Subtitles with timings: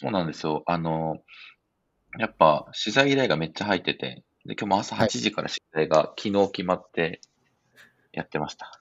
[0.00, 0.62] そうなんですよ。
[0.66, 1.18] あの、
[2.18, 5.08] やっぱ取材依頼がめっちゃ入ってて、で、今日も朝8はい。
[5.10, 7.20] 時から取材が昨日決まって
[8.12, 8.80] やってました。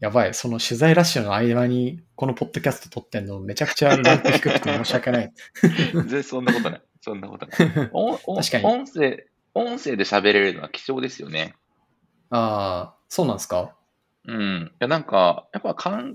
[0.00, 0.34] やばい。
[0.34, 5.32] その取材ラッシュの間に、このポッドキャスト撮ってんの、めちゃくちゃランク低くて申し訳ない。
[5.94, 6.82] 全然そんなことない。
[7.00, 7.52] そんなことな
[7.84, 7.90] い。
[7.94, 8.64] おお確かに。
[8.64, 9.24] 音声、
[9.54, 11.54] 音声で喋れるのは貴重ですよね。
[12.30, 13.76] ああ、そうなんですか？
[14.26, 14.72] うん。
[14.72, 16.14] いや、なんか、やっぱ漢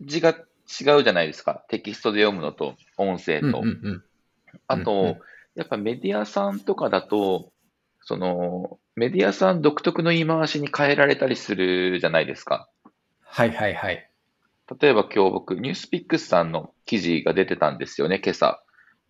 [0.00, 0.34] 字が
[0.68, 1.64] 違うじゃないですか。
[1.68, 3.46] テキストで読むのと、音声と。
[3.46, 4.04] うんうんうん。
[4.66, 5.20] あとうんうん、
[5.56, 7.52] やっぱメディアさんとかだと、
[8.00, 12.68] その、メディアさん独特の言い回しに変えられたりするじゃないですか。
[13.22, 14.10] はいはいはい。
[14.80, 18.62] 例えば今日僕、ニュースピックスさんの記事が出てたんですよね、今朝。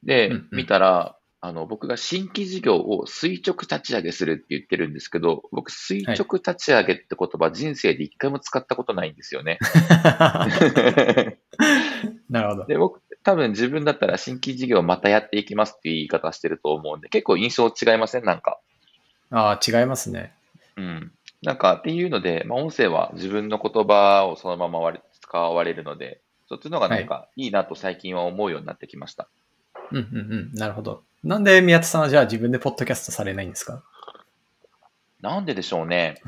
[0.02, 1.16] で、うんうん見たら、
[1.46, 9.58] あの、僕が新規事業を垂直立ち上げするって言ってるんですけど、僕、垂直立ち上げって言葉、人生で一回も使ったことないんですよね。
[12.30, 12.64] なるほど。
[12.64, 18.24] で、僕、多分自分だったら新規事業またやっていきますっていう言い方してると思うんで、結構印象違いません？
[18.24, 18.58] なんか。
[19.30, 20.32] ああ、違いますね。
[20.78, 21.12] うん。
[21.42, 24.80] なんかっていうので、まあ、音声は自分の言葉をそのまま
[25.20, 29.28] 使われるので、そっちの方がなんかいいなと最近は思うようになってきました。
[29.92, 30.54] うんうんうん。
[30.54, 31.02] なるほど。
[31.24, 33.82] なんで宮田さんはじゃあ自分でポッドキャストされないんですか？
[35.22, 36.20] なんででしょうね。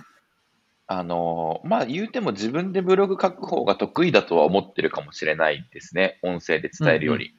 [0.86, 6.18] あの、まあ言うても自分でブログ書く方が得意だとは思ってるかもしれないですね。
[6.22, 7.34] 音声で伝えるより。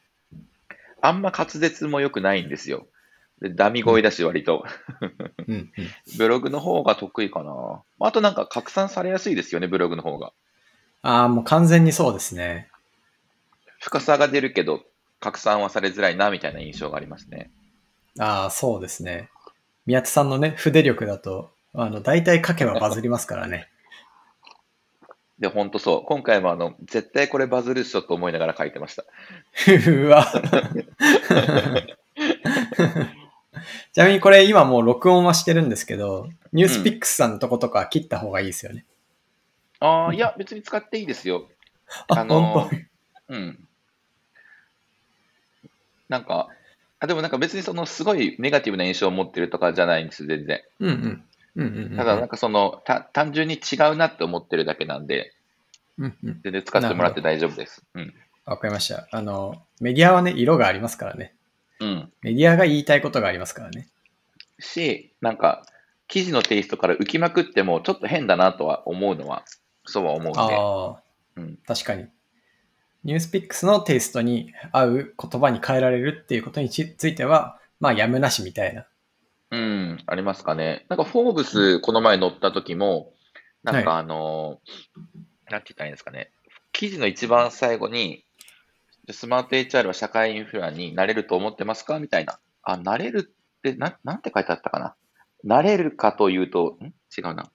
[1.02, 2.86] あんま滑舌も良くないんですよ。
[3.42, 4.64] でダミ声だし割と。
[5.48, 5.72] うんうん。
[6.18, 7.82] ブログの方が得意かな。
[8.00, 10.32] あとなんか拡散されやすいですよね、ブログの方が。
[11.02, 12.70] ああ、もう完全にそうですね。
[13.80, 14.84] 深さが出るけど、
[15.20, 17.52] 拡散はされづらいな、みたいな印象がありますね。
[18.20, 19.30] ああ、そうですね。
[19.86, 23.70] 宮田さんのね、筆力だと、あの、大体書けばバズりますからね。
[25.40, 26.04] で、ほんとそう。
[26.04, 29.04] 今回もあの、絶対これバズるっしょと思いながら書いてました。
[29.92, 30.26] うわ。
[33.94, 38.86] ちなみにこれ今もう録音はしてるんですけど、ニュースピックスさんのとことか切った方がいいですよね。
[39.80, 41.48] ああ、いや、別に使っていいですよ。
[42.08, 42.70] あ、あの本
[43.28, 43.67] 当うん。
[46.10, 46.48] なんか、
[47.00, 50.62] あ、でもなんか別にそのすごいネガティブな印象を持ってるとかじゃないんです、全然。
[50.80, 51.24] うん
[51.56, 51.96] うん。
[51.96, 55.34] ただなんかその、た単純に違うなって思ってるだけなんで、
[55.98, 56.42] うんうん。
[56.44, 57.84] 全然使ってもらって大丈夫です。
[57.96, 58.14] うん。
[58.46, 59.08] わかりました。
[59.12, 61.34] あの、メディアはね、色がありますからね。
[61.80, 62.12] うん。
[62.22, 63.88] メディアが言いたいことがありますからね。
[64.60, 65.66] し、なんか、
[66.08, 69.44] 記事のテイストから浮きまくってもちょっと変だなとは思うのは、
[69.86, 70.40] そうは思うんで。
[70.40, 71.04] ああ、
[71.36, 71.58] うん。
[71.68, 72.08] 確かに。
[73.04, 78.86] ニュースピックスのテイストに合う言葉に変えられるっていうことにつついては、まあ、やむなしみたいな。
[79.50, 80.86] うん、ありますかね。
[80.90, 83.14] なんか、フォーブス、この前載った時も、
[83.64, 84.60] なんかあの、
[85.50, 86.32] なんて言ったらいいんですかね。
[86.74, 88.26] 記事の一番最後に、
[89.10, 92.00] スマート HR は社会インフラになれると思ってますか？
[92.00, 92.40] みたいな。
[92.62, 94.96] あ、なれるって、な、なんて書いてあったかな。
[95.46, 96.88] なれるかというと、ん？
[97.18, 97.50] 違うな。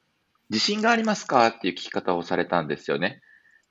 [0.49, 1.47] 自信がありますか？
[1.49, 3.21] っていう聞き方をされたんですよね。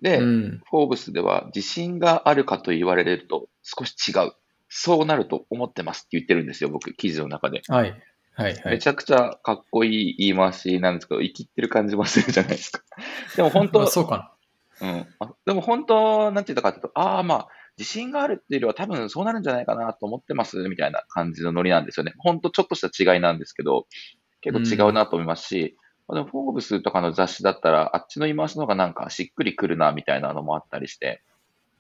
[0.02, 0.62] で、うん。
[0.70, 4.34] フォーブスでは自信があるかと言われると少し違う。
[4.74, 7.62] そうなると思ってますって言ってるんですよ、僕、記事の中で。
[7.68, 8.02] はい。
[8.34, 8.54] はい。
[8.54, 8.74] はい。
[8.74, 12.82] めちゃくちゃかっこいい言い回しなんですけど、生きってる感じもするじゃないですか。
[13.36, 14.34] でも本当あ、そうか
[14.82, 15.08] うん。
[15.20, 17.48] あでも本当、なんて言ったかというと、ああ、まあ、
[17.78, 22.14] 自信があるっていうよりは多分そうなるんじゃないかなと思ってます、みたいな感じのノリなんですよね。
[22.18, 23.88] 本当ちょっとした違いなんですけど、
[24.42, 25.78] 結構違うなと思いますし、
[26.14, 31.22] でもフォーブスとかの雑誌だったら、あっちの言い回しの方がなんかしっくりくるな、みたいなのもあったりして、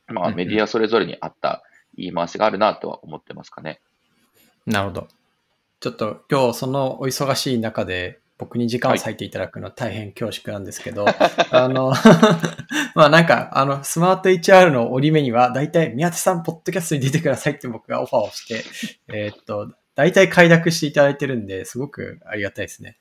[0.08, 1.64] まあメディアそれぞれに合った
[1.96, 3.82] 言い回しがあるなとは思ってますかね。
[4.66, 4.80] な。
[4.80, 5.08] なるほど。
[5.80, 11.06] ちょっと今日そのお忙しい中で僕に時間を割いていただくのは大変恐縮なんですけど、
[11.52, 11.94] あの、
[12.96, 18.64] まあなんか、あの、スマート HR の折り目には、大体宮田さん、ポッドキャストに出てくださいって僕がオファーをして、
[19.14, 22.98] えーっと、大体快諾していただいてるんで、すごくありがたいですね。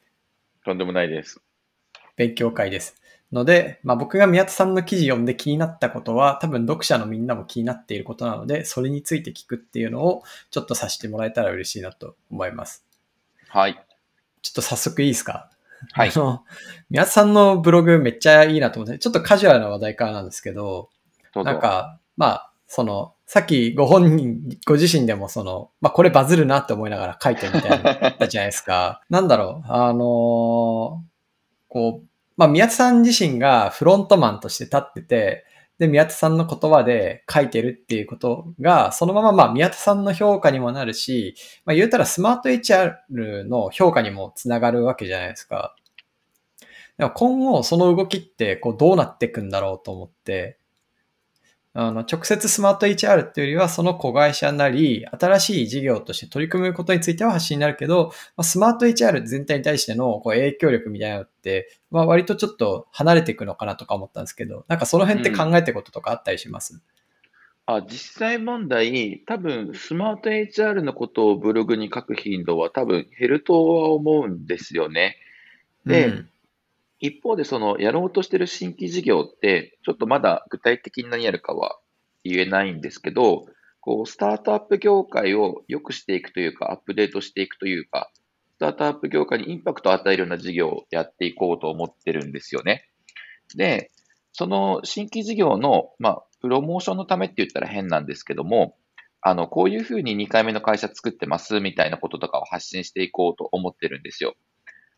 [0.65, 1.41] とんでもないです。
[2.17, 2.97] 勉強会です。
[3.33, 12.85] ので、まあ僕が宮田さんの記事読んで気になったことは、多分読者のみんなも気になっていることなので、それについて聞くっていうのをちょっとさせてもらえたら嬉しいなと思います。
[13.49, 13.81] はい。
[14.43, 15.51] ちょっと早速いいですか？
[15.93, 16.19] はいあ。
[16.19, 16.45] の、
[16.91, 20.91] 宮田さんのブログめっちゃいいなと思って、ちょっとカジュアルな話題からなんですけど、
[21.33, 21.45] ど。
[21.45, 29.03] なんか、まあ、その、さっきご本人、ご自身でもその、まあこれバズるなって思いながら書いてみたいなのあったじゃないですか。
[29.09, 30.03] なんだろう、あのー
[31.69, 35.45] こう、まあ宮田さん自身がフロントマンとして立ってて、
[35.79, 42.97] で、宮田さんの言葉で書いてるっていうことが、そのまままあ宮田さんの評価にもなるし、まあ言うたらスマート HR
[43.49, 45.77] の評価にもつながるわけじゃないですか。
[46.99, 50.59] でも今後その動きってこうどうなっていくんだろうと思って、
[51.73, 66.83] あの、直接スマート HR っていうよりは、その子会社なり、新しい事業として取り組むことについては発信になるけど、まあ、スマート HR 全体に対してのこう影響力みたいなのって、まあ、割とちょっと離れていくのかなとか思ったんですけど、なんかその辺って考えてることとかあったりします、うん
[67.77, 75.17] あ、実際問題、多分スマート HR のことをブログに書く頻度は多分減るとは思うんですよね。
[75.87, 76.29] で、うん、
[77.01, 81.79] 一方でそのやろうとしてる新規事業って、ちょっとまだ具体的に何やるかは
[82.25, 83.47] 言えないんですけど、
[83.81, 88.11] こう、スタートアップ業界を良くしていくというか、アップデートしていくというか、
[88.57, 92.85] スタートアップ業界にインパクトを与えるような事業をやっていこうと思ってるんですよね。
[93.57, 93.91] で、
[94.33, 98.77] その新規事業の、まあ、プロモーションのためって言ったら変なんですけども、
[99.23, 104.35] あの、こういうふうに2回目の会社作ってますみたいなこととかを発信していこうと思ってるんですよ。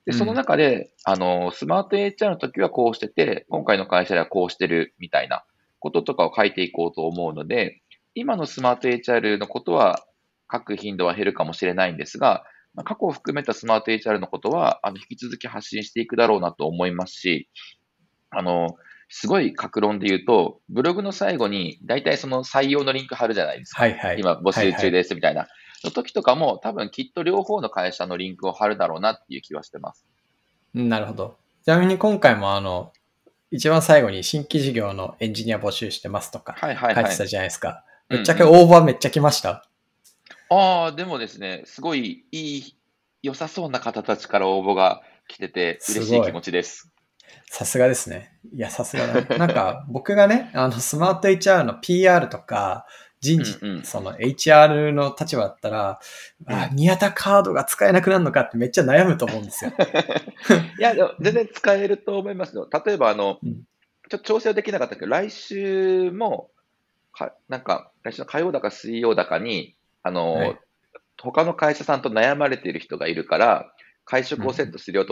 [0.05, 5.45] で、その中で、うん、あの、スマート HR の時はこうしてて、今回の会社ではこうしてるみたいな
[5.79, 7.83] こととかを書いていこうと思うので、
[8.15, 10.05] 今のスマート HR のことは
[10.53, 12.45] 書く頻度は減るかもしれないんですが、
[12.75, 17.49] まあ、過去を含めたスマート HR のことは、あの、引き続き発信していくだろうなと思いますし、
[18.31, 18.77] あの、
[19.09, 23.83] すごい格論で言うと、ブログの最後に大体その採用のリンク貼るじゃないですか。
[23.83, 24.19] はいはい。
[24.19, 25.41] 今募集中ですみたいな。
[25.43, 30.07] はいはい、の時とかも多分きっと両方の会社のリンクを貼るだろうなっていう気はしてます。
[30.75, 31.37] なるほど。
[31.65, 32.93] ちなみに今回もあの、
[33.51, 37.85] 一番最後に新規事業のエンジニア募集してますとか書いてたじゃないですか。
[38.09, 39.67] ぶっちゃけ応募はめっちゃ来ました？
[40.51, 42.77] ああ、でもですね、すごいいい、
[43.23, 46.91] 良さそうな方たちから応募が来てて嬉しい気持ちです。
[47.47, 48.39] さすがですね。
[48.55, 49.39] いや、さすがだ、ね。
[49.39, 52.87] なんか、僕がね、あの、スマート HR の PR とか、
[53.23, 56.01] 人事、うんうん、その HR の立場だったら、
[56.47, 59.73] うん、あ、宮田カードが使えなくなるのかってめっちゃ悩むと思うんですよ。
[60.79, 62.69] いや、全然使えると思いますよ。
[62.85, 63.63] 例えば、あの、うん、ちょっ
[64.09, 66.51] と調整はできなかったけど、来週も、
[67.13, 70.59] かなんか、来週の火曜だか水曜だかに、あの、はい、
[71.21, 73.73] 他の会社さんと悩まれている人がいるから、
[74.05, 75.07] 会食をセットする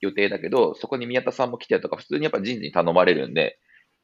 [0.00, 3.58] 予定だけど、うん、そこに宮田さんも来てとか、普通にやっぱ人事に頼まれるんで、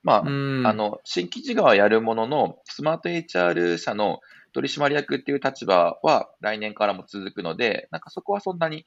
[0.06, 4.20] まあ、あの、新規事業はやるものの、スマート HR 社の
[4.52, 8.86] 取締役っていう立場は来年からも続くので、なんかそこはそんなに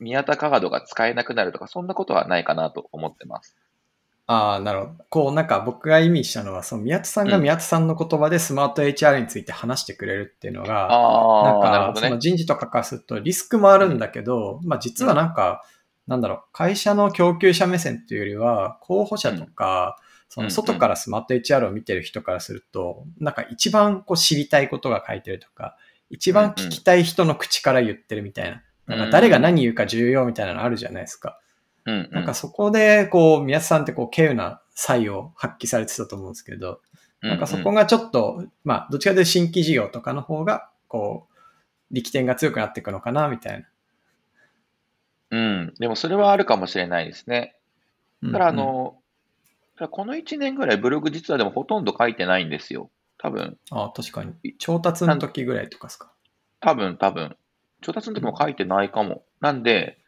[0.00, 3.56] 宮田カードが使えなくなるとか、そんなことはないかなと思ってます。
[4.26, 4.92] ああ、なるほど。
[5.08, 15.62] こう、なんか僕が意味したのは、その宮田さんが宮田さんの言葉でスマート HR について話してくれるっていうのが、うん、なんか、その人事とかからするとリスクもあるんだけど、うん、まあ実はなんか、
[16.06, 19.98] なんだろう、会社の供給者目線っていうよりは、候補者とか、
[20.28, 25.76] その外からスマート HR を見てる人からすると、なんか一番こう知りたいことが書いてるとか、
[26.10, 28.62] 一番聞きたい人の口から言ってるみたいな。
[28.86, 31.38] なんか誰が何言うか重要みたいなのあるじゃないですか。
[31.86, 36.80] うんなんかそこで、こう、宮津さんってこう、稀有な才を発揮されてたと思うんですけど、
[37.20, 41.34] なんかそこがちょっと、まあ、どっちかというと新規事業とかの方が、こう、
[41.94, 43.68] 力点が強くなっていくのかな、みたいな。
[45.30, 45.74] うん。
[45.78, 47.56] でもそれはあるかもしれないですね。
[48.22, 48.98] だから、あの、
[49.88, 52.90] この1年ぐらいブログ実はでもほとんど書いてないんですよ。
[53.18, 53.58] 多分。
[53.70, 54.34] ああ、確かに。
[54.58, 56.12] 調達の時ぐらいとかですか。
[56.60, 57.36] 多分、多分。
[57.82, 59.24] 調達の時も書いてないかも。
[59.40, 59.98] なんで、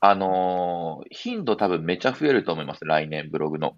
[0.00, 3.76] あのー、頻度多分めちゃ増えると思います、来年、ブログの。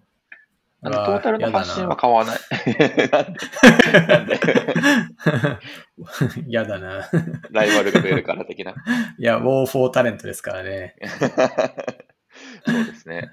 [0.81, 2.39] なんで、トータルの発信は変わらない。
[4.07, 4.39] なんで
[6.47, 7.09] 嫌だな。
[7.51, 8.71] ライバルが増えるから的な。
[9.17, 10.95] いや、ウォーフォータレントですからね。
[12.65, 13.31] そうですね。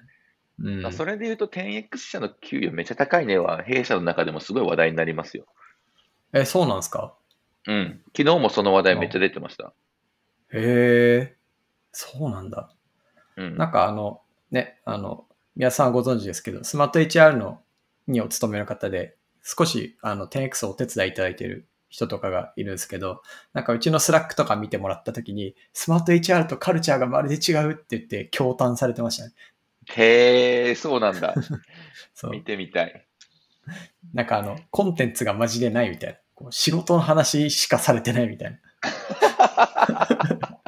[0.58, 5.44] うん、それで言うと、10X 社の給与めちゃ高いねは、弊社の中でもすごい話題になりますよ。
[6.32, 7.14] え、そうなんですか？
[7.66, 8.00] うん。
[8.16, 9.72] 昨日もその話題めっちゃ出てました。
[10.52, 11.36] へえ、
[11.92, 12.70] そうなんだ。
[13.36, 17.60] うん、なんかあの、ね、あの、皆さんご存知ですけど、スマート HR の
[18.06, 23.22] にお勤めの方で、少しあの 10X をお手伝いいただいている人とかがいるんですけど、
[23.52, 29.32] なんかうちの Slack とか見てもらった時に、 SmartHR とカルチャーがまるで違うって言って驚嘆されてましたね。
[29.94, 31.34] へえ、そうなんだ。
[32.14, 32.30] そう。
[32.32, 33.06] 見てみたい。
[34.14, 36.18] なんかあの、コンテンツがマジでないみたいな。
[36.34, 38.58] こう仕事の話しかされてないみたいな。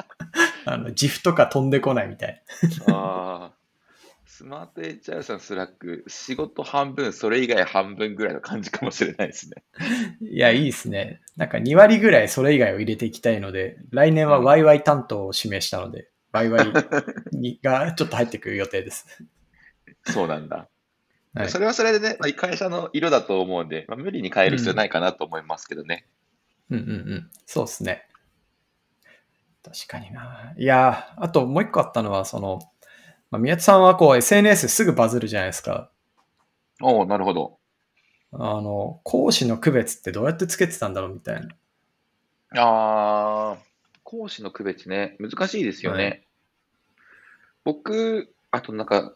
[0.65, 2.43] あの、 GIF とか飛んでこないみたい。
[2.87, 3.59] ああ。
[4.39, 9.63] SmartHR さん Slack、仕事半分、それ以外半分ぐらいの感じかもしれないですね。
[10.21, 11.19] いや、いいですね。
[11.35, 19.05] なんか2割ぐらいそれ以外を入れていきたいので、来年は YY 担当を指名したので、YY がちょっと入ってくる予定です。
[20.05, 20.69] そうなんだ。
[21.33, 26.05] はい、それはそれでね、会社の色だと思うんで、まあ、無理に変える必要ないかなと思いますけどね。
[26.69, 28.07] うん、うん、うんうんそうですね。
[29.63, 30.53] 確かにな。
[30.57, 32.59] いや、あともう一個あったのは、その、
[33.29, 35.91] まあ、宮津さんはこう SNS すぐバズるじゃないですか。
[36.81, 37.59] おおなるほど。
[38.31, 41.47] あの、講師の区別ってどうやってつけてたんだろうみたいな。
[42.61, 43.57] ああ、
[44.09, 46.03] 講師の区別ね、難しいですよね。
[46.03, 46.23] はい
[47.65, 49.13] 僕、あとなんか、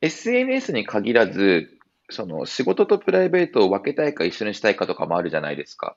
[0.00, 1.76] SNS に限らず、
[2.10, 5.96] その仕事とプライベートを分けたいか一緒にしたいかとかもあるじゃないですか。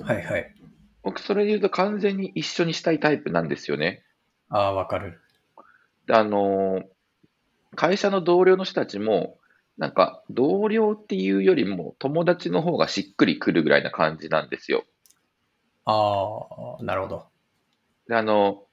[0.00, 0.54] はいはい。
[1.02, 4.04] 僕、それで言うと完全に一緒にしたいタイプなんですよね。
[4.48, 5.20] ああ、わかる。
[6.06, 6.84] であのー
[7.76, 9.36] 会社の同僚の人たちも、
[9.78, 14.84] なんか、同僚っていうよりも友達の方がしっくりくるぐらいな感じなんですよ。
[15.84, 17.33] ああ、なるほど。
[18.08, 18.64] で、あの、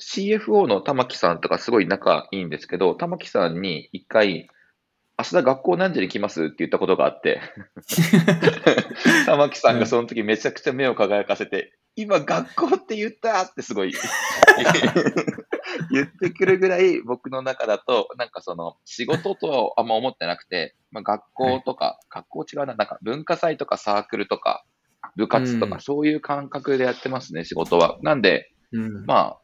[0.00, 4.48] CFO の玉木さんとかすごい仲いいんですけど、玉木さんに一回、
[5.16, 7.40] 明日学校何時に来ますって言ったことがあって、
[9.26, 13.94] 玉木さんがその時めちゃくちゃ目を輝かせて、今学校って言ったってすごい
[15.92, 24.64] 言ってくるぐらい僕の中だと、なんかその仕事とはあんま思ってなくて、まあ、学校とか、学校違うな、なんか文化祭とかサークルとか、
[25.14, 27.98] 部活とか、うんそういう感覚でやってますね、仕事は。
[28.02, 29.06] なんで、うん。
[29.06, 29.38] まあ、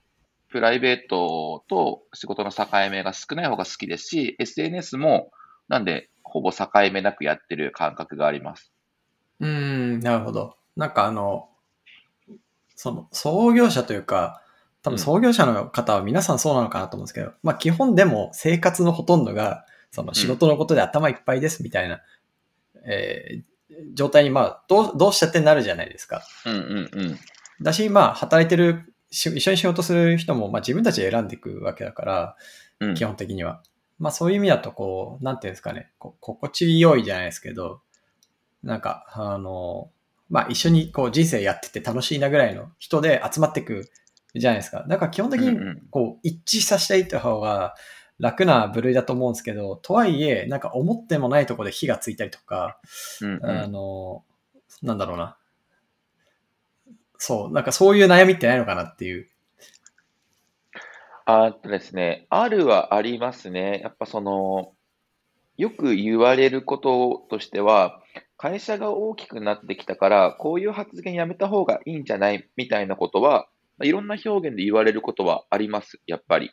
[0.50, 5.30] プライベートと仕事の境目が少ない方が好きですし、SNS も、
[5.68, 8.72] なんで、ほぼ境目なくやってる感覚があります。
[9.40, 10.56] うーん、なるほど。
[10.76, 11.48] なんかあの、
[12.74, 14.42] その、創業者というか、
[14.82, 22.00] 多分創業者の方は皆さんそうなのかなと思うんですけど、まあ基本でも生活のほとんどが、その仕事のことで頭いっぱいですみたいな、
[22.86, 23.50] えー
[23.94, 26.22] 状態に、まあ、どう、どうしちゃってなるじゃないですか。
[26.46, 27.18] うんうんうん。
[27.62, 32.36] だし、まあ、働いてる、し一緒に仕事する人も、まあ自分たちで選んでいくわけだから、
[32.80, 33.62] うん基本的には。
[33.98, 37.82] まあそういう意味だと、こう、なんていうんですかね、こ心地よいじゃないですけど、
[38.62, 39.90] なんか、あの、
[40.30, 43.90] まあ一緒にこう人生やってて楽しいなぐらいの人で集まっていく
[44.34, 44.86] じゃないですか。
[44.88, 45.58] だから基本的に
[45.90, 47.74] こう一致させていった方が
[48.18, 52.78] 楽な部類だと思うんですけど、とはいえ、なんか思ってもないところで火がついたりとか、
[53.20, 54.24] うんうんあの、
[54.82, 55.36] なんだろうな。
[57.22, 59.28] そう、なんかそういう悩みってないのかなっていう。
[61.26, 63.80] あとですね、あるはありますね。
[63.82, 64.72] やっぱその、
[65.58, 68.02] よく言われることとしては、
[68.38, 76.50] 会社が大きくなってきたから、こういう発言やめた方がいいんじゃないみたいなことは、まあいろんな表現で言われることはあります、やっぱり。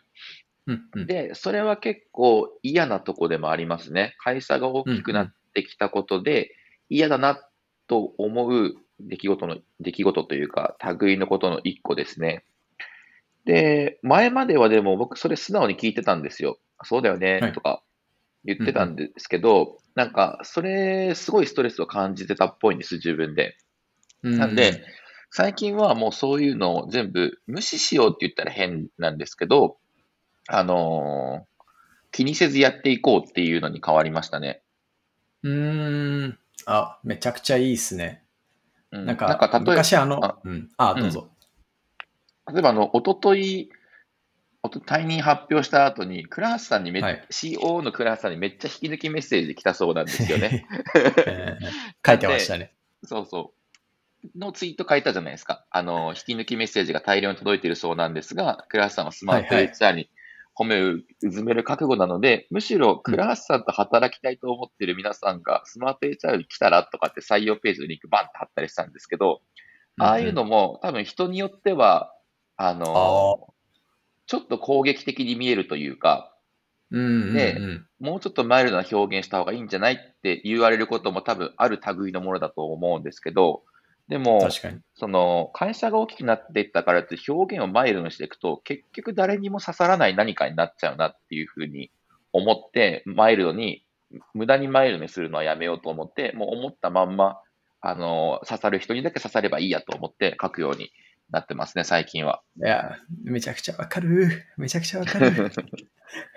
[0.65, 1.07] うんうん。
[1.07, 4.15] で、それは結構嫌なとこでもありますね。
[4.19, 6.51] 会社が大きくなってきたことで、
[6.89, 7.39] 嫌だな
[7.87, 12.43] と思う出来事の、出来事というか、類のことの一個ですね。
[13.45, 16.57] で、前まではでも僕それ素直に聞いてたんですよ。
[16.83, 17.81] そうだよねはい、とか
[18.45, 23.57] 言ってたんですけど、なんか、それ、すごいストレスを感じてたっぽいんです、自分で。
[24.21, 24.83] なんで、
[25.31, 29.77] 最近はもうそういうのを全部無視しようって言ったら変なんですけど、
[30.47, 31.57] あのー
[32.11, 34.63] 気にせずやっていこうっていうのに変わりましたね。
[35.43, 36.39] うーん。
[36.65, 38.23] あ、めちゃくちゃいいっすね。
[38.91, 40.69] うん、なんか、なんか例えば、昔あの、あうん。
[40.77, 41.29] あ、どうぞ。
[42.51, 43.69] 例えばあの、おととい、
[44.63, 50.65] おと退任発表した後に、倉橋さんにめっ、はい CO の倉橋さんにめっちゃ引き抜きメッセージで来たそうなんですよね。
[51.25, 51.67] えー
[52.05, 52.73] 書いてましたね。
[53.03, 53.57] そうそう。
[54.37, 55.65] のツイート書いたじゃないですか。
[55.69, 60.09] あの、引き抜きメッセージが大量に届いているそうなんですが、倉橋さんはスマート HR に
[60.57, 69.41] 褒めをうずめる覚悟なので、むしろ倉橋さんと働きたいと思っている皆さんがスマート HR に来たらとかって採用ページのリンクバンって貼ったりしたんですけど、
[69.99, 72.13] ああいうのも多分人によっては、
[72.55, 73.53] あの、
[74.25, 76.33] ちょっと攻撃的に見えるというか、
[76.91, 77.33] うんうんうん。
[77.33, 77.57] で
[77.99, 83.63] もうちょっとマイルドな表現した方がいいんじゃないって言われることも多分ある類のものだと思うんですけど、
[84.07, 84.47] でも。
[84.95, 91.91] その会社が大きくなっていったからって表現をマイルドにしていくと、結局誰にも刺さらない何かになっちゃうなっていうふうに
[92.33, 93.83] 思って、マイルドに、
[94.33, 97.41] 無駄にマイルドにするのはやめようと思って、もう思ったまんま、
[97.81, 100.91] あの、刺さる人にだけ刺さればいいやと思って書くように
[101.29, 102.41] なってますね、最近は。
[102.57, 104.45] いや、めちゃくちゃわかる。
[104.57, 105.51] めちゃくちゃわかる。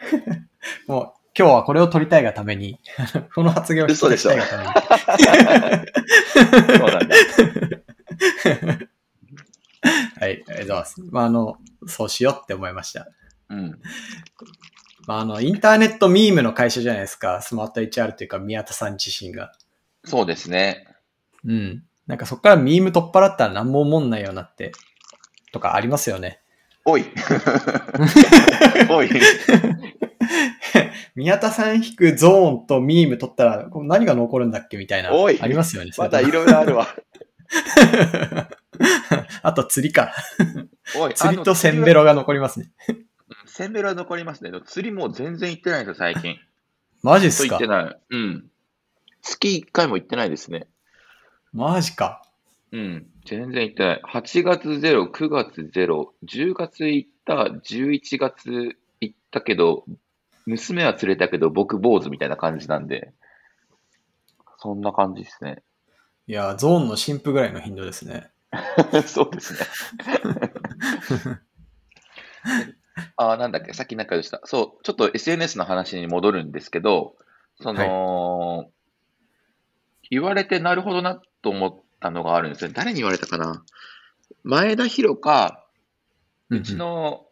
[0.88, 2.78] もう、今日はこれを取りたいがために、
[3.34, 4.72] この発言を嘘でしょたいがために。
[6.78, 7.16] そうなんだ。
[10.18, 11.02] はい、ありがとうございます。
[11.10, 13.08] まあ、あの、そうしようって思いました。
[13.48, 13.80] うん。
[15.06, 17.40] まあ、あの、インターネットミームの会社じゃないですか。
[17.42, 19.52] スマート HR というか、宮田さん自身が。
[20.04, 20.86] そうですね。
[21.44, 21.84] うん。
[22.06, 24.72] なんかそこからミーム取っ払ったら何も思んないようになって、
[25.52, 26.40] とかありますよね。
[26.84, 27.04] おい。
[28.90, 29.10] おい。
[31.16, 35.12] 宮田さん引くゾーンとミーム取ったら、こう何が残るんだっけみたいな。
[35.12, 35.90] おいありますよね。
[35.98, 36.88] まだいろいろあるわ。
[39.42, 40.12] あと釣りか。
[40.96, 41.14] おい。
[41.14, 42.00] 釣りとセンベロ。
[42.00, 42.70] ロが残りますね。
[43.46, 44.52] センベロは残りますね。
[44.66, 46.36] 釣りもう全然行ってないんですよ、最近。
[47.02, 47.58] マジっすか？
[47.58, 47.98] と言ってない。
[48.10, 48.50] うん。
[49.22, 50.66] 月1回も行ってないですね。
[51.52, 52.22] マジか。
[52.72, 53.06] うん。
[53.24, 54.02] 全然行ってない。
[54.14, 59.84] 8月ゼロ、9月ゼロ、10月行った、11月行ったけど、
[60.50, 63.12] 娘は連れたけど、僕坊主みたいな感じなんで、
[64.58, 65.62] そんな感じですね。
[66.26, 68.30] いや、ゾーンの新婦ぐらいの頻度ですね。
[69.06, 69.60] そうですね。
[73.16, 74.40] あー、なんだっけ、さっきなんかでした。
[74.44, 77.16] そう、ちょっと SNS の話に戻るんですけど、
[77.60, 78.70] その、
[80.10, 82.70] 言われてなるほどなと思ったのがあるんですよ。
[82.74, 83.64] 誰に言われたかな？
[84.42, 85.64] 前田博か、
[86.48, 87.26] うちの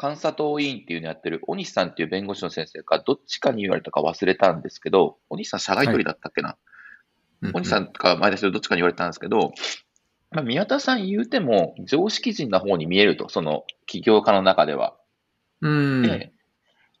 [0.00, 6.56] 監査党委員っていうのやってる小西さんっていう弁護士の先生か、どっちかに言われたか忘れたんですけど、小西さん社外取りだったっけな、
[7.42, 9.52] うんうん、小西さんか前田博どっちかに言われたんですけど、
[10.30, 14.96] まあ、宮田さん言うても常識人な方に見えると、その起業家の中では。
[15.60, 16.02] うん。
[16.02, 16.32] で、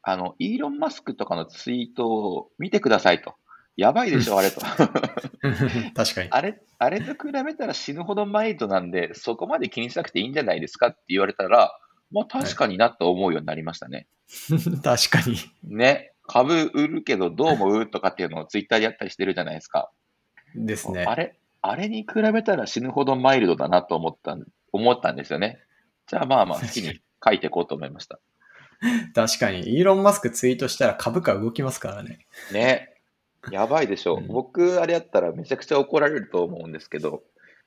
[0.02, 3.34] あの、イーロン・マスクとかのツイートを見てくださいと。
[3.76, 4.60] やばいでしょ、あれと。
[5.94, 6.28] 確かに。
[6.30, 11.72] あれ、あれと比べたら死ぬほどマイルドなんで、そこまで気にしなくていいんじゃないですかって言われたら、
[12.12, 14.06] まあ確かになと思うようになりましたね。
[14.82, 15.36] 確かに。
[15.64, 16.12] ね。
[16.26, 19.90] 株売るけどどう思うとかっていうのをツイッターでやったりしてるじゃないですか。
[20.54, 21.04] ですね。
[21.04, 25.58] あれ、あれに比べたら死ぬほどマイルドだなと思ったん、思ったんですよね。
[26.06, 28.18] じゃあまあまあ好きに書いていこうと思いました。
[29.14, 29.76] 確かに。
[29.76, 32.26] イーロン・マスクツイートしたら株価動きますからね。
[32.52, 32.94] ね。
[33.50, 34.18] やばいでしょう。
[34.18, 37.22] うん僕、あれやったらめちゃくちゃ怒られると思うんですけど、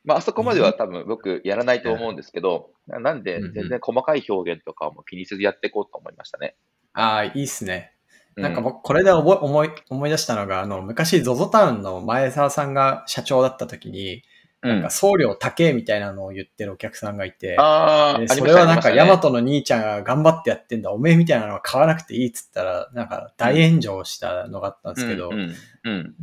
[0.06, 6.56] まあ、あそこまでは多分僕やらないと思うんですけど、ななんで全然細かい表現とかも気にせずやっていこうと思いましたね。
[6.94, 7.92] ああ、いいっすね。
[8.36, 14.22] なんかう僕、これで思い思い思い出したのが、あの、昔、ZOZO タウンの前澤さんが社長だった時に、うん
[14.66, 25.32] なんか送料高えみたいなのを言ってるお客さんがいて、それはなんか、ヤマトの兄ちゃんが頑張ってやってんだ、おめえみたいなのは買わなくていいっつったら、なんか大炎上したのがあったんですけど、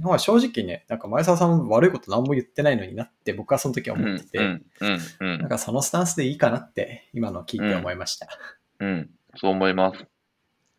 [0.01, 4.39] まあ正直ね、なんか前澤さん悪いこと何も言ってないのになって僕はその時はうん思ってて、
[5.21, 8.29] なんかそのスタンスでいいかなって今の聞いて思いました。
[8.81, 10.05] うん、そう思います。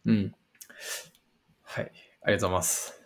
[0.05, 0.35] うん。
[1.63, 1.91] はい。
[2.23, 3.03] ありがとうございます。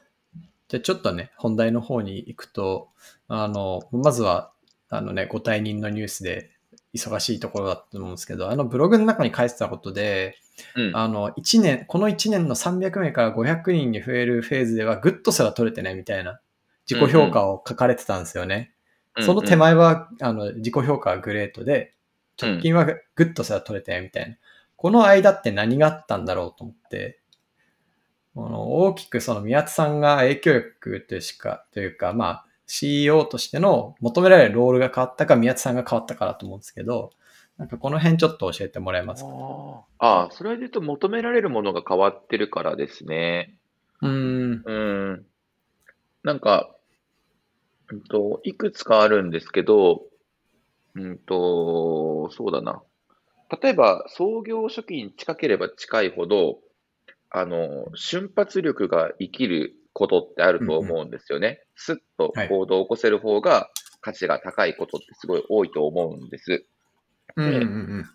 [0.68, 2.90] じゃあちょっとね、本題の方に行くと、
[3.30, 4.52] あの、まずは、
[4.90, 6.52] あのね、ご退任のニュースで
[6.94, 10.38] 忙しいところだと思うんですけど、あのブログの中に書いてたことで、
[10.76, 16.40] うん、あの、1年、この1年の300名から500人に増えるフェーズでは good すら取れてないみたいな
[16.90, 18.74] 自己評価を書かれてたんですよね。
[19.22, 21.94] その手前は、あの、自己評価は great で、
[22.42, 24.38] 直近は good すら取れてないみたいな。
[24.76, 27.20] この間って何があったんだろうと思って、
[28.36, 37.12] あの大きくその宮津さんが影響力というしか、というか、まあ、CEO としての求められるロールが変わったか、宮津さんが変わったかだと思うんですけど、
[37.58, 39.30] なんかこの辺ちょっと教えてもらえますか？
[40.00, 43.56] ああ、それで言うと求められるものが変わってるからですね。
[44.02, 44.64] うーん。
[44.66, 44.74] う
[45.16, 45.26] ん。
[46.24, 46.76] なんか、
[47.92, 50.04] うんと、いくつかあるんですけど、
[50.96, 52.84] うんと、そうだな。
[53.62, 56.60] 例えば、創業初期に近ければ近いほど、
[57.32, 61.64] あの、瞬発力が生きることってあると思うんですよね。
[61.76, 66.64] スッと行動を起こせる方が価値が高いことってすごい多いと思うんです。
[67.36, 68.06] うんうんうん。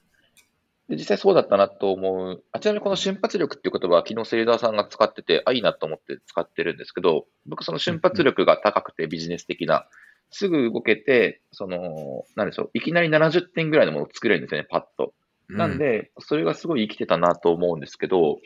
[0.89, 2.45] で実際そうだったなと思う。
[2.53, 9.89] あちなみにこの瞬発力っていう言葉は昨日セリダーさんが使ってて、あ、いいなと思って使ってるんですけど、僕その瞬発力が高くてビジネス的な、
[10.31, 15.15] すぐ動けて、その、なんでしょう、いきなり70点ぐらいのものを作れるんですよね、パッと。
[15.49, 18.39] なんで、それがすごい生きてたなと思うんですけど、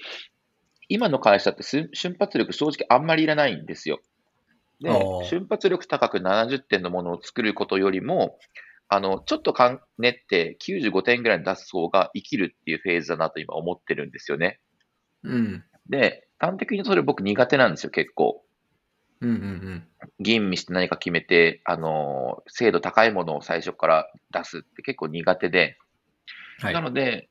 [0.89, 4.01] 今の会社ってす瞬発力正直あんまりいらないんですよ。
[4.81, 4.91] で
[5.25, 8.39] 瞬発力高く70点のものを作ることよりも、
[8.89, 14.61] あの、ちょっとかん練って95点ぐらい出す方が生きるっていうフェーズだなと今思ってるんですよね。
[15.25, 15.65] うん。
[15.89, 18.45] で、端的にそれ僕苦手なんですよ、結構。
[19.21, 19.89] うんうんうん。
[26.61, 26.75] はい。
[26.75, 27.29] なので、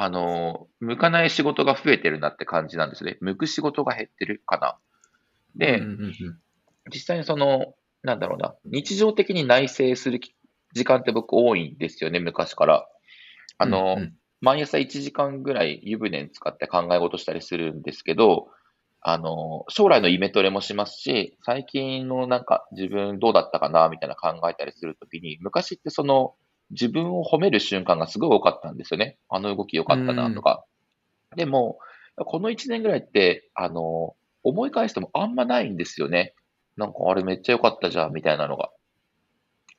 [0.00, 3.18] あの、向かない仕事が増えてるなって感じなんですね。
[3.20, 4.78] 向く仕事が減ってるかな。
[5.56, 6.38] で、うんうんうん
[6.90, 10.34] 実際にその、なんだろうな、日常的に内省するき
[10.72, 12.88] 時間って僕多いんですよね、昔から。
[13.58, 18.46] あの、うんうん毎朝1時間ぐらい湯船に使って考え事したりするんですけど、
[19.00, 26.36] あの、将来のイメトレもしますし、最近のなんか自分どうだったかな、みたいな考えたりするときに、昔ってその、
[26.70, 29.18] 自分を褒める瞬間がすごい多かったんですよね。
[29.28, 30.64] あの動き良かったな、とか。
[31.36, 31.78] でも、
[32.16, 36.34] この1年ぐらいって、あの、思い返してもあんまないんですよね。
[36.76, 38.70] なんかあれめっちゃ良かったじゃん、みたいなのが。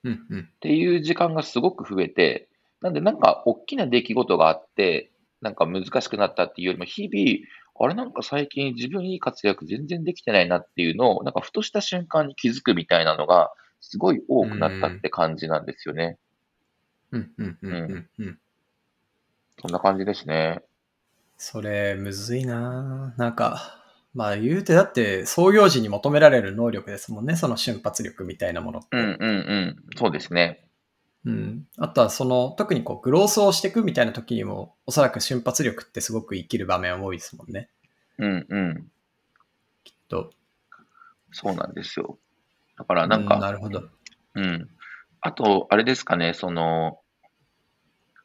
[0.03, 2.49] うんうんっていう時間がすごく増えて、
[2.81, 7.45] なんでなんか大きな出来事があって、なんか難しくなったっていうよりも、日々、
[7.81, 16.17] あれなんか最近自分いい活躍全然できてないなっていうのを、なんかふとした瞬間に気づくみたいなのが、すごい多くなったって感じなんですよね。
[17.11, 18.39] うん、うん、うん、うん、うん。
[19.61, 20.61] そんな感じですね。
[21.37, 23.75] それ、むずいななんか、
[24.13, 28.87] まあ言うてだって創業時に求められる能力ですもんね、その瞬発力みたいなものって。
[28.97, 29.25] うんうんう
[29.91, 29.97] ん。
[29.97, 30.65] そうですね。
[31.25, 31.67] うん。
[31.77, 37.69] あとはその、特にこう、グロースをしていくみたいな時にも、おそらく瞬発力ってすごく生きる場面多いですもんね。
[38.17, 38.91] うんうん。
[40.09, 40.31] と。
[41.31, 42.17] そうなんですよ。
[42.77, 43.83] だからなんうか、なるほど。
[44.33, 44.69] うん。
[45.21, 46.99] あと、あれですかね、その、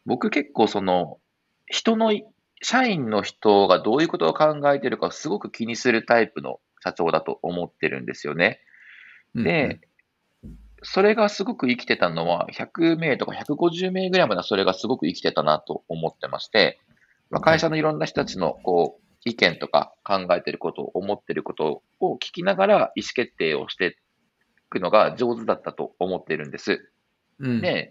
[0.07, 1.19] 僕結構その、
[1.67, 2.25] 人のい、
[2.63, 8.61] 社員の人がどういうことを考えてるかをすごく気にするタイプの社長だと思ってるんですよね。
[9.35, 9.81] で、
[10.83, 16.79] それがすごく生きてたのは、100名とか150名ぐらいまではそれがすごく生きてたなと思ってまして、
[17.31, 23.89] まあ、会社のいろんな人たちのこう意見とか考えてることを思ってることを聞きながら意思決定をしてい
[24.79, 26.91] くのが上手だったと思ってるんです。
[27.39, 27.91] うん、うん、で、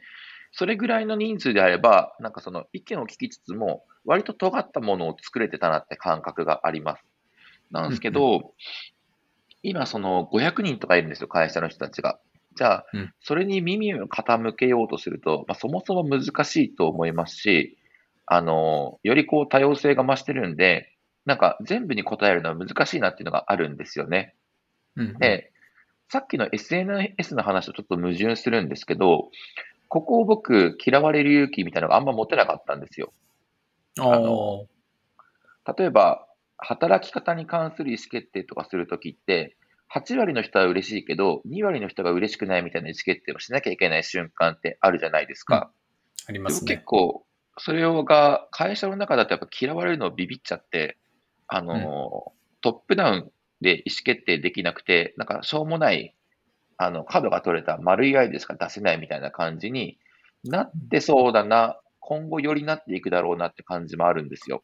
[0.52, 7.04] それぐらいの人数であれば、なんかその意見を聞きつつも、割と尖ったものを作れてたなって感覚があります。
[7.72, 8.54] なんですけど、
[9.64, 12.20] 今その500人とかいるんですよ、会社の人たちが。
[12.56, 17.80] じゃあうん、それに耳を傾けようとすると、まあ、そもそも難しいと思いますし、
[18.28, 20.94] あの、よりこう多様性が増してるんで、
[21.26, 24.36] なんか全部に答えるのは難しいなっていうのがあるんですよね。
[24.96, 25.53] うん、で、
[26.14, 29.32] さっきの SNS の話とちょっと矛盾するんですけど、
[29.88, 33.12] ここを僕、嫌われる勇気みたいなのがあんま持てなかったんですよ。
[34.00, 34.68] あの
[35.76, 36.28] 例えば、
[36.60, 39.58] 働き方に関する意思決定とかするときって、
[39.92, 45.72] 8割の人は嬉しいけど、2割の人が嬉しくないみたいな意思決定をしなきゃいけない瞬間ってあるじゃないですか。
[46.28, 46.76] ありでもますね。
[46.76, 47.26] 結構、
[47.58, 50.96] それが会社の中だとやっぱ嫌われるのをビビっちゃって、
[51.48, 53.32] あの、トップダウン
[53.64, 56.16] で意思決定できなくて、なんかしょうもない、
[56.78, 59.98] あの、角が取れた丸いアイデアしか出せないみたいな感じに
[60.44, 64.64] なってそうだな、今後よりなっていくだろうなって感じもあるんですよ。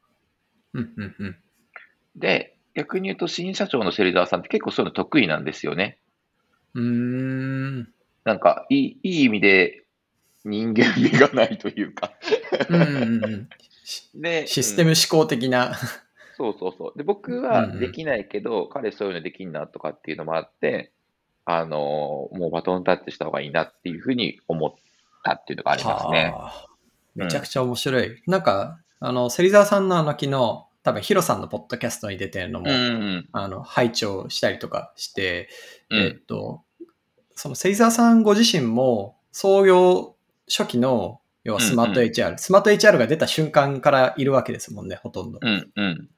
[0.74, 1.36] うん、うん、うん。
[2.16, 5.98] で、逆に言うと新社長の芹沢さんって結構そういうの得意なんですよね。
[6.76, 7.94] うーん。
[8.24, 9.86] なんか、いい、いい意味で
[10.46, 12.12] 人間味がないというか。
[12.70, 13.50] うんうんうん。
[14.16, 15.76] で、システム思考的な。
[16.40, 16.98] そうそうそう。
[16.98, 20.94] で、僕はできないけど、彼そういうのできんなとかっていうのもあって、
[21.44, 24.74] あの、もうバトンタッチした方がいいなっていうふうに思っ
[25.24, 26.32] たっていうのがありますね。
[26.34, 26.70] はあ
[27.16, 28.22] めちゃくちゃ面白い。
[28.28, 33.30] なんか、あの、芹沢さんのあの昨日、多分ヒロさんのポッドキャストに出てるのも、うん。
[33.34, 35.50] あの、拝聴したりとかして、
[35.90, 36.64] うんえっと、
[37.36, 40.16] その芹沢さんご自身も創業
[40.48, 45.40] 初期の、要はスマートうん HR、スマート HR が出た瞬間からいるわけですもんね、ほとんど。
[45.42, 45.72] うん。
[45.76, 46.10] うん。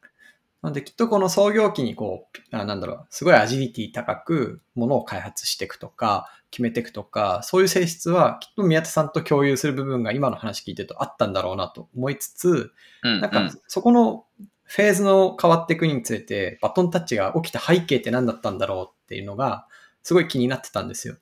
[0.61, 13.21] なんできっとこの創業期にこう、あなんだろう、すごいアジリティ高くものを開発していくとか、決めていくとか、そういう性質はきっと宮田さんと共有する部分が今の話聞いてるとあったんだろうなと思いつつ、うん。
[13.21, 14.25] なんかそこの
[14.63, 19.67] フェーズの変わっていくにつれて、バトンタッチが起きた背景って何だったんだろうっていうのが、
[20.03, 21.17] すごい気になってたんですよ。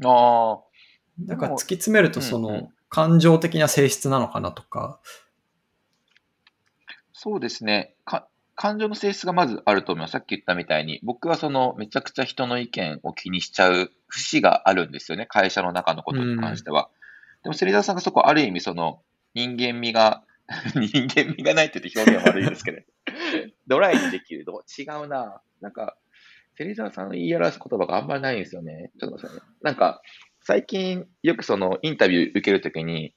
[0.00, 0.58] うん、ああ。
[1.20, 4.98] だからでも突き詰めるとそうんうんの感情的な性質なのかなとか、
[7.12, 7.94] そうですね。
[8.04, 10.12] か感情の性質がまずあると思います。
[10.12, 15.26] さっき言ったみたいに、僕はそのめちゃくちゃ人の意見を気にしちゃう節があるんですよね。
[15.26, 16.90] 会社の中のことに関しては。
[17.42, 19.02] でも、芹沢さんがそこある意味その
[19.34, 20.22] 人間味が、
[20.74, 22.78] 人間味がないって言って表現は悪いですけど、
[23.66, 24.44] ドライにできる。
[24.44, 25.40] ど違うな。
[25.60, 25.96] なんか、
[26.56, 28.92] 芹沢さんの言い表す言葉があんまりないんですよね。
[29.00, 29.56] ちょっと待ってくださいね。
[29.62, 30.02] なんか、
[30.40, 33.14] 最近よくそのインタビュー受けるときに、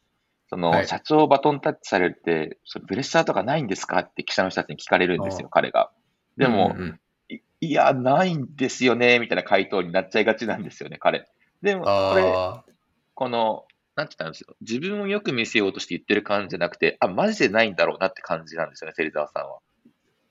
[0.56, 5.92] その、はい社長バトンタッチされるって、それプレッシャーとかないんですかって記者の人たちに聞かれるんですよ、彼が。
[6.38, 11.28] でも、うんうんいいや、ないんですよね、みたいな回答になっちゃいがちなんですよね、彼。
[11.62, 12.64] でも、これ、あ
[13.16, 13.66] この、
[13.96, 14.56] なんて言ったんですよ。
[14.62, 19.58] 自分をよく見せようとして言ってる感じじゃなくて、あ、マジでないんだろうなって感じなんですよね、芹沢さんは。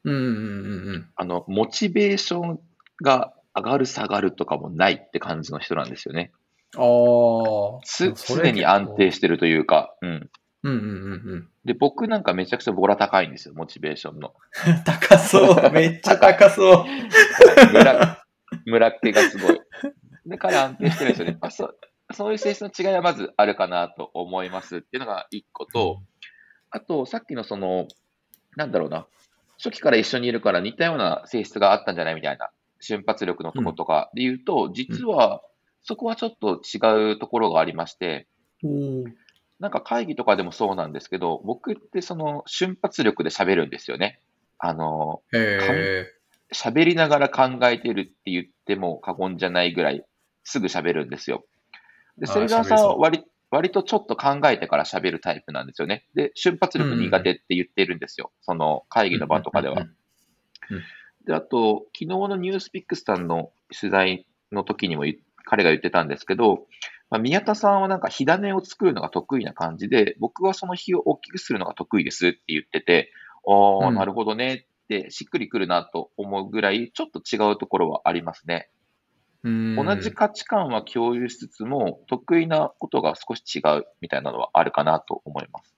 [0.07, 1.09] ーうんうんうんうん。
[1.17, 2.61] あの、モチベーション
[3.03, 6.33] が上がる下がるとかもないって感じの人なんですよね。
[6.77, 7.81] ああ。
[7.85, 10.31] つそれ常に安定してるというか、うん。
[10.63, 11.49] うんうんうんうん。
[11.65, 14.35] で、僕なんかめちゃくちゃボラ高いんですよ、モチベーションの。
[14.85, 15.71] 高そう。
[15.71, 16.85] めっちゃ高そう。
[17.73, 18.25] 村、
[18.65, 19.61] 村っ気がすごい。
[20.27, 21.39] で、彼安定してるんですよね。
[21.41, 21.79] あそう
[22.13, 26.03] そういう性質の違いはまずあるかなと思いますっていうのが一個と、
[26.71, 27.89] あと、さっきのその、
[28.57, 29.07] なんだろうな、
[29.59, 35.43] 初期から一緒にいるから似たような性質があったんじゃないみたいな、瞬発力のとことかで言うと、実は、
[35.85, 38.27] そこはちょっと違うところがありまして、
[39.61, 44.21] なんか会議とかでもそうなんですけど、僕ってその瞬発力で喋るんですよね。
[44.59, 46.07] あの、へ
[46.53, 50.05] 喋りながら考えてるって言っても過言じゃないぐらい
[50.43, 51.45] すぐ喋るんですよ。
[52.19, 56.07] で、芹沢さんは割割とちょっと考えてから喋るタイプなんですよね。
[56.15, 58.33] で、瞬発力苦手って言ってるんですよ。
[58.41, 59.87] その会議の場とかでは。
[61.27, 66.67] で、あと、昨日のニュースピックスさんの取材の時にも言彼が言ってたんですけど、
[67.11, 73.13] まあ、宮田さんはなんか火種を作るのが得意な感じで、僕はその火を大きくするのが得意ですって言ってて、
[73.47, 78.71] ああ、うんなるほどねってしっくりくるなと思うぐらい、ちょっと違うところはありますね。
[79.43, 85.77] うん同じ価値観は共有しつつも、得意なことが少し違うみたいなのはあるかなと思います。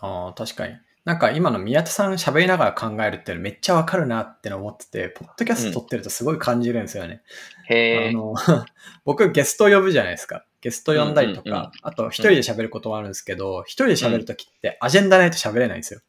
[0.00, 0.74] ああ、確かに。
[1.04, 7.22] なんか今の宮田さん喋りながら考えるってめっちゃわかるなっての思ってて、ポッドキャスト撮ってるとすごい感じるんですよね。
[7.68, 8.08] へえ。
[8.10, 8.34] あの、
[9.04, 10.44] 僕ゲスト呼ぶじゃないですか。
[10.60, 16.00] ゲスト呼んだりとか、うんうんうんあと一人で喋ることもあるんですけど、一人で喋るときってアジェンダないと喋れないんですよ。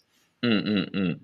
[0.41, 1.21] うんうんうん。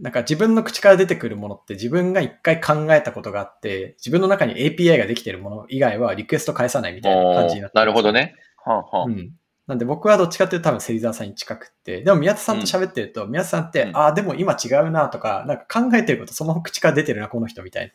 [0.00, 8.12] なんか自分の口から出てくるものって自分が一回考えたことがあって、自分の中に API ができているもの以外はリクエスト返さないみたいな感じになってなるほど。
[8.12, 8.36] ね。
[8.64, 9.32] はあはあうん。
[9.66, 17.92] なんで僕はどっちかっていうと多分芹沢さんに近くって、でも宮田さんと喋ってると、宮田さんって、うんああ、でも今違うなとか、なんか考えてることその口から出てるな、この人みたい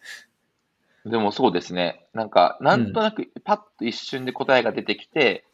[1.06, 1.12] な。
[1.12, 2.08] でもそうですね。
[2.14, 5.46] なんか、なんとなくパッと一瞬で答えが出てきて、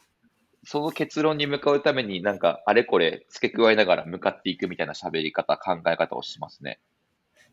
[0.63, 6.79] その結論に向かうためになんかあれこれ付け加えながら向かっていくみたいな喋り方、考え方をしますね。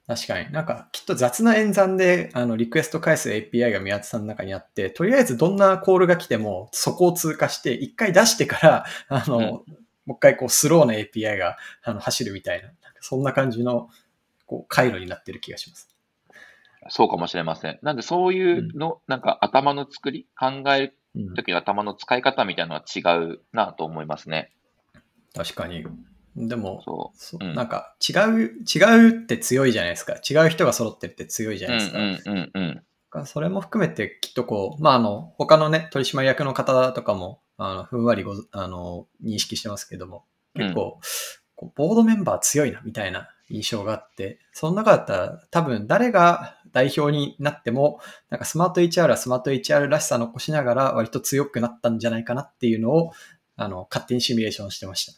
[0.07, 0.53] 確かに。
[0.53, 9.75] なんか、きっと雑な演算で、あの、リクエスト返す API が宮田さんの中にあって、とりあえずどんなコールが来ても、そこを通過して、一回出してから、あの、うん
[10.07, 13.89] もう一回こう、スローな API が、あの、走るみたいな、なんかそんな感じの、
[14.45, 15.89] こう、回路になってる気がします。
[16.91, 17.79] そうかもしれません。
[17.81, 21.35] なんでそういうの、なんか頭の作り、考えるうん。
[21.35, 24.51] 時の頭の使い方みたいなのは違うなと思いますね。
[25.35, 25.87] 確かに。
[26.37, 30.15] でも、そそううんなんか、違う、違うって強いじゃないですか。
[30.29, 31.69] 違う人が揃ってるって強いじう。
[31.69, 31.99] ゃないですか。
[31.99, 33.27] うんうんうんうん。
[33.27, 40.99] それも含めてきっとこう、まあ、あの、他のね、取締役の方とかも、あの、ふんわりご、あの、認識してますけども、結構、
[41.57, 53.13] こうボードメンバー強いな、みたいな印象があって、その中だったら多分誰が代表になっても、なんかスマート HR はスマート HR らしさ残しながら割と強くなったんじゃないかなっていうのを、
[53.57, 55.13] あの、勝手にシミュレーションしてました。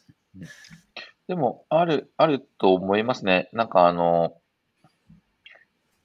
[1.27, 3.49] でも、ある、あると思いますね。
[3.53, 4.37] なんかあの、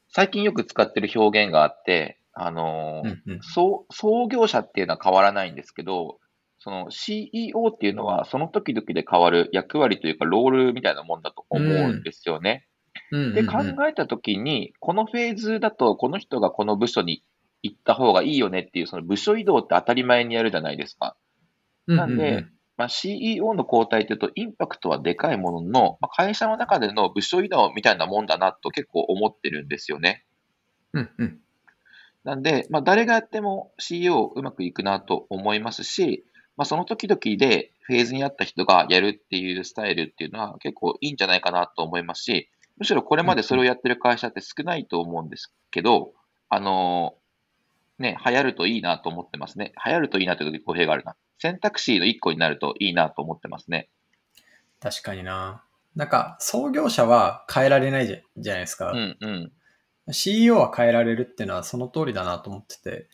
[0.08, 3.40] 最近よく使ってる表現があって、あの、うんうん。
[3.42, 6.18] 創創業者っていうのは変わらないんですけど、
[6.58, 12.66] その CEO っていうのはその時々で変わる役割というかロールみたいなもんだと思うんですよね。
[13.34, 13.58] で、考
[13.88, 17.22] えた時に、このフェーズだとこの人がこの部署に
[17.62, 21.16] 行った方がいいよねっていう、その部署移動って当たり前にやるじゃないですか。
[21.86, 30.24] なんで、うんうんうんまあ、CEO の交代というとインパクトはでかいものの、まあ、会社の中での部署移動みたいなもんだなと結構思ってるんですよね。
[30.92, 31.40] うんうん。
[32.24, 36.24] なんで、まあ、誰がやっても CEO うまくいくなと思いますし、
[36.56, 46.12] まあ、その時々でフェーズに合った人がやるっていうスタイルっていうのは結構いいんじゃないかなと思いますし、むしろこれまでそれをやってる会社って少ないと思うんですけど、
[46.48, 47.14] あの
[47.98, 49.72] ね、流行るといいなと思ってますね。
[49.84, 51.16] 流行るといいなという時語弊があるな。
[51.42, 53.88] 選択肢の一個になるといいなと思ってますね。
[54.78, 55.64] 確かにな。
[55.96, 58.92] なんか、創業者は変えられないじゃじゃないですか。
[58.92, 59.52] うんうん。
[60.12, 63.08] CEO は変えられるっていうのはその通りだなと思ってて、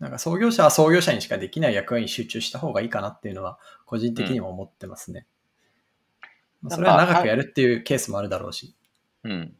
[0.00, 5.28] なんか創業者は創業者にしかできない役割に集中した方がいいかなっていうのは個人的にも思ってますね。
[6.62, 8.74] まあそれは長くやるっていうケースもあるだろうし。
[9.22, 9.54] うん。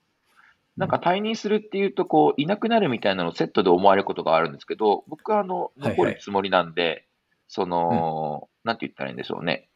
[0.77, 7.07] なんか退任するっていうと、こう、いなくなるみたいなのをセットで思われることがあるんですけど、僕はあの、はいはい残るつもりなんで、
[7.49, 9.69] その、なんて言ったらいいんでしょうね。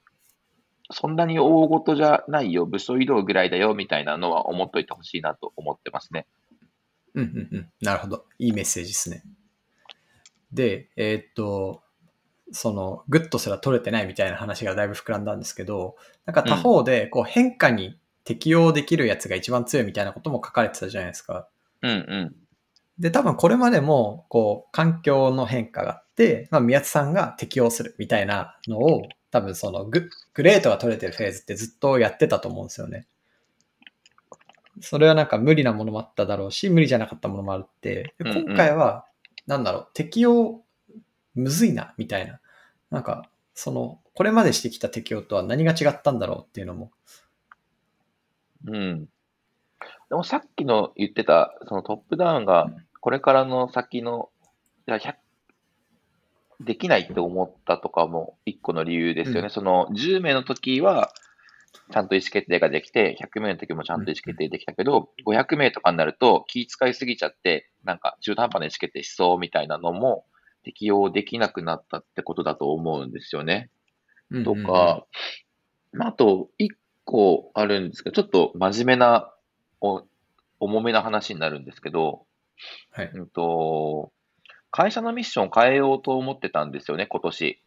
[0.91, 6.27] そんなに大事じゃないよ、部署移動ぐらいだよ、みたいなのは思っといてほしいなと思ってますね。
[7.15, 7.69] うんうんうん。
[7.83, 8.25] なるほど。
[8.39, 9.23] いいメッセージですね。
[10.53, 11.83] で、えーっと、
[12.53, 21.49] その、グッとすら取れてないみたいな話がだいぶ膨らんだんですけど、なんか他方で、こう変化に適応できるやつが一番強いみたいなことも書かれてたじゃないですか。
[21.83, 22.37] うんうん。
[22.99, 26.08] で、多分これまでも、こう、環境の変化があって、
[26.51, 33.07] まあ、宮津さんが適応するみたいなのを、多分そのグ、グレートが取れてるフェーズってずっとやってたと思うんですよね。
[34.81, 39.05] それはなんか無理なものもあっただろうし、無理じゃなかったものもあるって、今回は、
[39.47, 40.63] なんだろう、適応、
[41.35, 42.41] むずいな、みたいな。
[42.91, 46.91] なんか、その、これまでしてきた適応とは何が違ったんだろうっていうのも。
[48.67, 49.09] うん。
[50.09, 54.31] でもさっきの言ってた、そのトップダウンが、これからの先の、
[54.87, 55.15] いや100
[56.61, 59.43] できないって思ったとかも一個の理由ですよね。
[59.43, 61.13] うんその10名の時は、
[61.91, 70.25] ちゃんと意思決定ができて、100名の時もちゃんと意思決定できたけど、500名とかになると気遣いすぎちゃって、なんか中途半端な意思決定しそうみたいなのも
[70.65, 73.71] 適用できなくなったってことだと思うんですよね。
[74.45, 75.07] とか、
[75.93, 76.73] まあ、あと、一
[77.05, 79.33] 個あるんですけど、ちょっと真面目な、
[79.81, 80.05] お
[80.61, 82.27] 重めな話になるんですけど、
[82.91, 83.11] はい。
[83.15, 84.13] うんと、
[84.71, 87.61] 会社のミッションを変えようと思ってたんですよね、今年。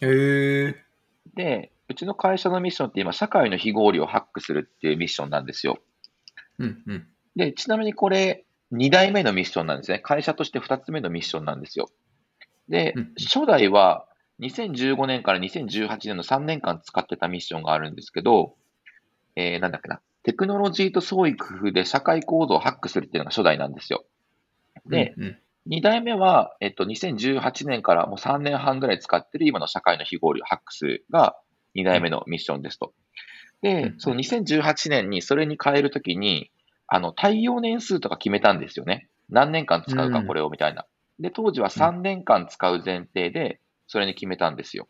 [0.00, 0.74] へー。
[1.34, 5.78] で、うちの会社のミッションって今、社会の非合理をハックするっていうミッションなんですよ。
[6.58, 7.06] うんうん。
[7.36, 9.98] で、ちなみにこれ、2代目のミッションなんですね。
[9.98, 11.90] 会社として2つ目のミッションなんですよ。
[12.68, 14.06] でうん、初代は
[14.40, 18.54] 2015年から2018年の3年間使ってたミッションがあるんですけど、
[19.36, 20.00] えー、なんだっけな。
[20.22, 24.04] テクノロジーと創意工夫で社会構造をハックするっていうのが初代なんですよ。
[24.86, 31.36] で、うんうん、2代目は、えっと、2018年からもう3年半ぐらい使ってる今の社会の非合理をハックするが
[31.76, 32.92] 2代目のミッションですと。
[33.62, 36.50] でうん、その2018年にそれに変えるときに、
[36.88, 39.08] あの、対応年数とか決めたんですよね。
[39.30, 40.84] 何年間使うかうんこれをみたいな。
[41.20, 44.88] で、当時は3年間使う前提で、それに決めたんですよ。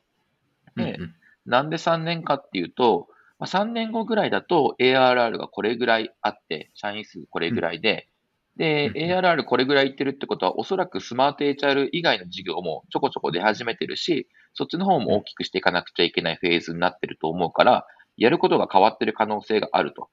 [0.75, 0.99] で
[1.45, 3.09] なんで3年かっていうと、
[3.39, 8.09] まあ、3年後ぐらいだと ARR がこれぐらいあって、社員数これぐらいで、
[8.57, 17.87] で、うん ARR これぐらいいってるってことは、おそらくスマート HR 以外の事業もちょこちょこ出始めてるし、そっちの方も大きくしていかなくちゃいけないフェーズになってると思うから、
[18.17, 20.11] やることが変わってる可能性があると。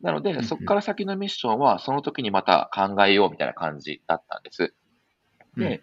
[0.00, 4.74] なので、そこから先のミッションは、その時にまた考えようみたいな感じだったんです。
[5.56, 5.82] で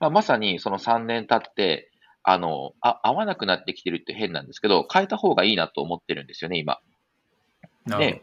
[0.00, 1.90] まあ、まさにその3年経って、
[2.22, 6.80] あの、あ、合わなくなってきてるって変なんですけど、変えた方がいいなと思ってるんですよね、今。
[7.86, 8.22] で、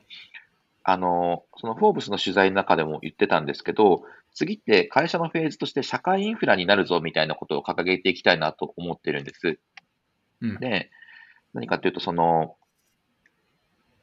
[0.89, 9.59] あの、そのフォーブスの取材の中でも言ってたんですけど、次って会社のフェーズとして社会インフラになるぞみたいなことを掲げていきたいなと思ってるんです。
[10.39, 10.89] うんで、
[11.53, 12.55] 何かっていうと、その、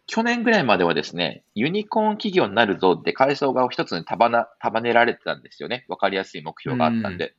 [0.07, 5.87] 去年ぐらいまではですね、ユニコーン企業になるぞって会社が一つに束な束ねられてたんですよね。
[5.88, 7.35] わかりやすい目標があったんで。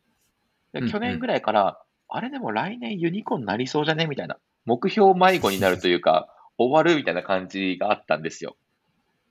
[0.74, 1.80] でうん去年ぐらいから、
[2.10, 4.40] あれでも来年ユニコーンになりそうじゃねみたいな。
[4.66, 8.58] 目標迷子になるというか、終わるみたいな感じがあったんですよ。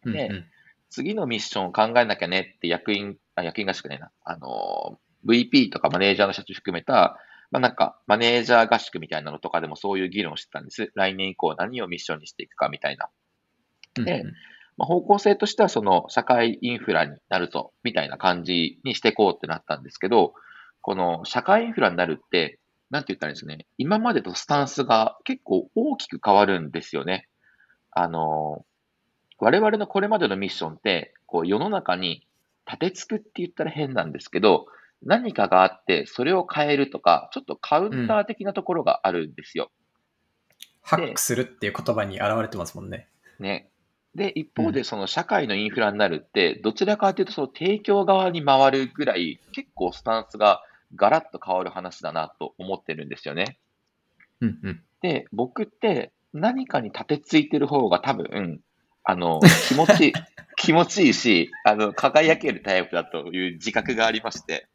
[0.05, 0.45] でうんうん
[0.95, 4.13] 次のミッションを考えなきゃねって役員、あ、役員合宿ねえな。
[4.25, 7.19] あのー、VP とかマネージャーの社長含めた、
[7.51, 10.93] まあなんか、マネージャー合宿みたいなのとかでもそういう議論をしてたんです。
[10.95, 13.09] 来年以降何をミッションにしていくかみたいな。
[14.05, 14.33] でうんうん
[14.77, 20.35] まあ、方向性としてはその社会インフラになるぞ、みたいな感じにしていこうってなったんですけど、
[20.81, 27.29] この社会インフラになるって、なんて言ったらいいんですかね、今までとスタンスが結構大きく変わるんですよね。
[27.91, 28.65] あの、
[29.45, 32.27] 我々のこれまでのミッションって、こう世の中に
[32.67, 34.67] 立てつくって言ったら変なんですけど、
[35.03, 39.71] 何かがあって、それを変えるとか、ちょっとカウンター的なところがあるんですよ。
[40.81, 43.07] ハックするっていう言葉に現れてますもんね。
[43.39, 43.69] ね。
[44.15, 50.63] で、一方でその社会のインフラになるって、どちらかというとその提供側に回るぐらい、結構スタンスが
[50.95, 53.59] ガラッと変わる話だなと思ってるんですよね。
[54.41, 58.63] うんうんで、僕って何かに立てついてる方が多分、
[59.05, 60.13] あの、 気持ち
[60.57, 64.67] 気持ちいいし、あの、輝けるタイプだという自覚がありまして。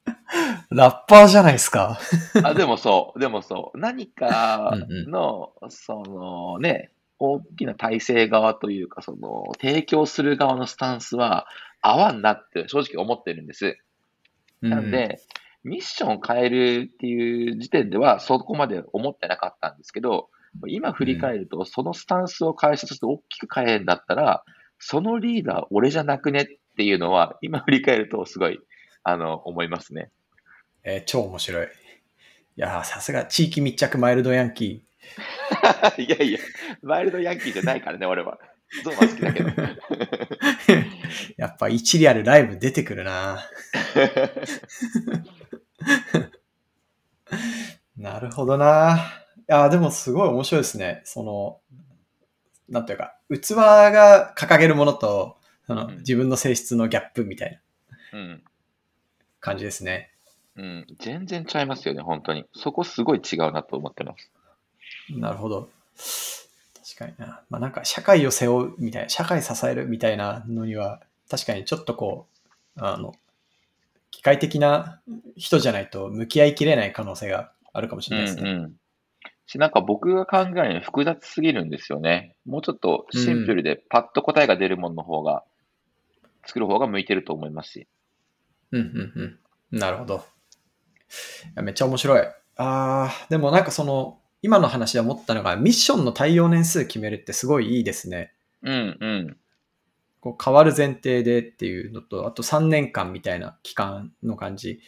[0.70, 2.00] ラッパーじゃないですか。
[2.44, 11.48] あ、でもそう、でもそう、何かうんうんの、そのね、大きな体制側というか、その、提供する側のスタンスは
[11.82, 13.78] 合わんなって正直思ってるんです。
[14.62, 15.20] なんで、
[15.64, 20.30] ミッションを変えるっていう時点ではそこまで思ってなかったんですけど、
[20.68, 24.44] 今振り返ると、そのスタンスを会社として大きく変えるんだったら、
[24.80, 26.46] そのリーダー俺じゃなくねっ
[26.78, 28.60] ていうのは、今振り返るとすごい、
[29.04, 30.12] あの、思いますね。
[30.84, 31.66] えー超面白い。
[31.66, 31.70] い
[32.56, 34.66] やー、さすが地域密着マイルドヤンキ
[35.98, 36.40] いやいや、
[36.84, 38.38] ワイルドヤンキーじゃないからね、俺は。
[38.84, 39.50] ゾウは好きだけど。
[39.50, 39.78] ー。
[41.38, 43.40] やっぱ一リアルライブ出てくるな。
[47.98, 49.00] なるほどな。
[49.50, 51.02] いやー、でもすごい面白いですね。
[51.06, 51.60] その、
[52.70, 57.60] なんていうか、器が掲げるものと、そのうん自分の性質のギャップみたい
[58.12, 58.44] なうん。
[59.40, 60.12] 感じですね。
[60.56, 60.88] うん。
[61.00, 62.46] 全然ちゃいますよね、本当に。
[62.54, 64.32] そこすごい違うなと思ってます。
[65.10, 65.70] なるほど。
[66.96, 67.42] 確かにな。
[67.50, 72.28] まあなんか社会を背負うみたいな、社会支えるみたいなのには、確かにちょっとこ
[72.78, 73.16] う、あの、
[74.12, 75.02] 機械的な
[75.38, 78.52] 人じゃないと向き合いきれない可能性があるかもしうんれないですね。
[78.52, 78.80] うん。
[79.50, 82.36] し、なんか僕が考えるの複雑すぎるんですよね。
[82.46, 85.44] もうちょっとシンプルでパッと答えが出るものの方が、
[86.46, 87.88] 作る方が向いてると思いますし。
[88.72, 89.40] うんうん
[89.72, 89.80] うん。
[89.80, 90.18] なるほど。
[90.18, 90.20] い
[91.56, 92.20] やめっちゃ面白い。
[92.20, 98.34] ああ、でもなんかその、今の話で思ったのが、ミッションの対応年数決めるってすごいいいですね。
[98.62, 99.38] うんうん。
[100.22, 104.82] こう変わる前提でっていうのと、あと3年間みたいな期間の感じ。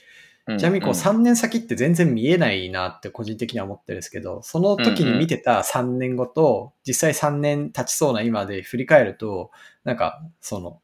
[0.48, 0.58] うん。
[0.58, 9.52] ちなみにこう3年先って全然見えないなって個人的には思ってるんですけど、その時に見てた3年後と、実際3年経ちそうな今で振り返ると、
[9.84, 10.82] なんか、その、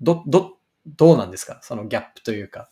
[0.00, 0.56] ど、ど、
[0.86, 1.60] どうなんですか？
[1.62, 2.68] そのギャップというか。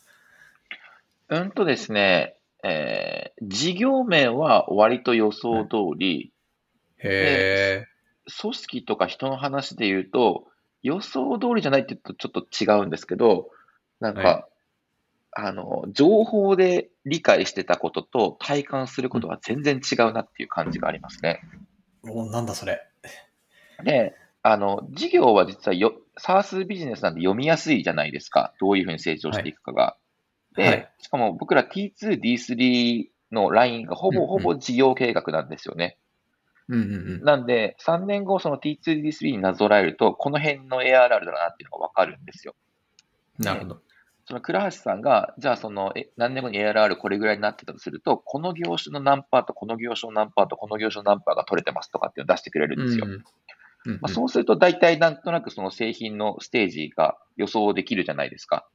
[1.29, 6.33] うんとですね、えー事業面は割と予想通り、
[6.99, 7.87] へ
[8.43, 10.47] 組織とか人の話で言うと、
[10.83, 13.51] 予想通りじゃないって言うとちょっと違うんですけど、
[14.01, 14.49] なんか、は
[15.41, 21.41] あの、情報で理解してたことと体感することは全然違うなっていう感じがありますね。
[22.05, 22.11] え。
[22.11, 22.83] おなんだそれ。
[23.85, 28.53] で、あの、事業は実はよ、SARS ビジネスなんで読みやすいじゃないですか。
[28.59, 29.97] どういうふうに成長していくかが。
[30.57, 35.99] で、はいしかも僕ら T2、D3 のラインがほぼほぼ事業計画なんですよね。
[36.69, 37.23] うんうんうん。
[37.23, 42.57] なんで、3年後その T2、D3 になぞらえると、この辺の ARR だなっていうのがわかるんですよ。
[43.39, 43.83] なるほど。
[44.29, 53.07] その倉橋さんが、じゃあその、え何年後に ARR これぐらいになってたとすると、この業種の何パーと、この業種の何パーと、この業種の何パーが取れてますとかっていうのを出してくれるんですよ。
[53.07, 53.25] うんうん
[53.87, 58.69] うんまあ、そうすると、大体なんとなくその製品のステージが予想できるじゃないですか。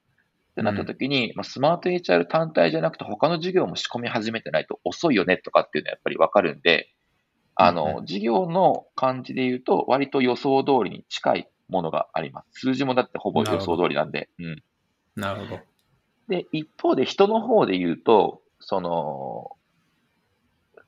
[0.54, 6.90] ってなった時に、まあ、スマート HR 単体じゃなくて、他の事業も仕込み始めてないと遅いよねとかっていうのはやっぱりわかるんで、
[7.54, 12.62] あうんの、事業の感じで言うと、割と予想通りに近いものがあります。
[12.62, 14.30] 数字もだってほぼ予想通りなんで。
[14.40, 14.64] うん。
[15.16, 15.62] なるほど。
[16.28, 19.52] で、一方で人の方で言うと、その、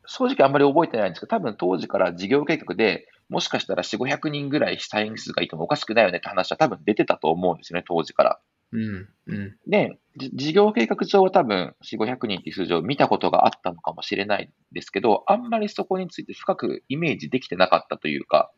[0.07, 8.39] 正直あんまり覚えてないんですけど、多分当時から事業計画で、もしかしたら4、500人ぐらい社員数がいてもおかしくないよねって話は多分出てたと思うんですよね、当時から。
[8.71, 9.55] うんうん。
[9.67, 18.51] で、じ事業計画上は多分4、500人っていう数字を見たことがあったのかもしれないんですけど、あんまりそこについて深くイメージできてなかったというか、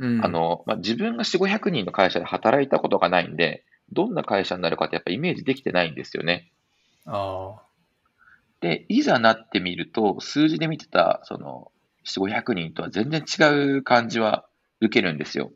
[0.00, 6.50] うんあ、の、まあ、自分が4、500人の会社で働いたことがないんで、どんな会社になるかってやっぱイメージできてないんですよね。
[7.06, 7.62] ああ。
[8.60, 11.70] で、いざなってみると、数字で見てた、その、
[12.04, 14.46] 4、500人とは全然違う感じは
[14.80, 15.52] 受けるんですよ。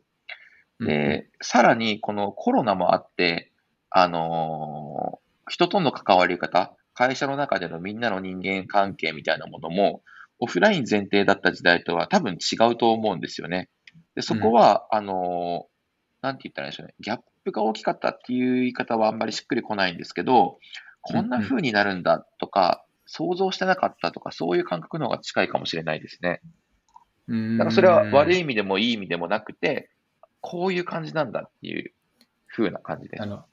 [0.79, 3.51] で、さらにこのコロナもあって、
[3.89, 10.01] あのー人との関わり方、会社の中でのみんなの人間関係みたいなものも、
[10.39, 13.69] オフライン前提だった時代とは多分違うと思うんですよね。
[14.15, 15.73] で、そこは、あのー
[16.21, 16.95] なんて言ったらいいんでしょうね。
[17.01, 20.59] ギャップが大きかったっていう言い方はあんまりしっくりこないんですけど、
[21.01, 26.41] こんな風になるんだとか、想像してなかったとか、そういう感覚の方が近いかもしれないですね。
[27.27, 27.57] うん。
[27.57, 28.39] だからそれは悪いい。
[28.39, 29.89] 意味でもいい意味でもなくて、
[30.41, 31.93] こういう感じなんだっていう
[32.47, 33.25] 風な感じですあ。
[33.25, 33.45] の、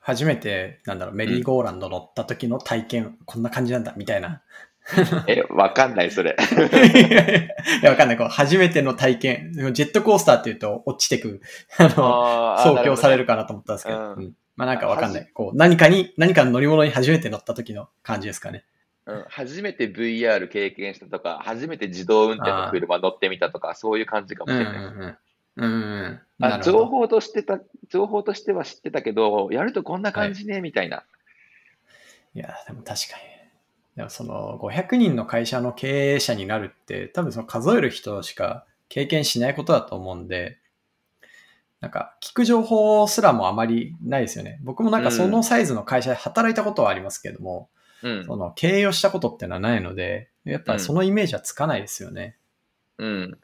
[0.00, 4.42] 初めて、なんだろう、メリーゴーランド乗った時の体験、こんな感じなんだ、みたいな。
[5.28, 6.36] え、わかんない、それ。
[7.80, 8.16] いや、わかんない。
[8.16, 9.52] こう、初めての体験。
[9.72, 11.40] ジェットコースターって言うと、落ちてく、
[11.76, 13.28] あの、創教されるか。
[13.28, 13.98] かなと思ったんですけど。
[13.98, 15.30] うんうんまあなんかわかんない。
[15.32, 18.64] こう、何かに、何かの乗り物に初めて乗った時の感じですかね。
[19.06, 24.78] うん、初めて VR 経験したとか、初めて自動運転の車乗ってみたとか、そういう感じかもしれない。
[24.80, 25.16] んうん。
[25.58, 26.20] うんうん。
[26.40, 31.04] なあ情報としてた、情報としては知ってたけど、やるとこんな感じね、みたいな。
[32.34, 33.37] いや、でも確かに。
[33.98, 40.60] でもその500人の会社の経営者になるって、多分その数える人しか経験しないことだと思うんで、
[41.80, 44.60] なんか聞く情報すらもあまりないですよね。
[44.62, 47.70] 僕もなんかそのサイズの会社で働いたことはありますけども、
[48.04, 48.24] うん。
[48.24, 52.36] その経営をしたことっていうのはないので、やっぱそのイメージはつかないですよね。
[52.98, 53.38] うん。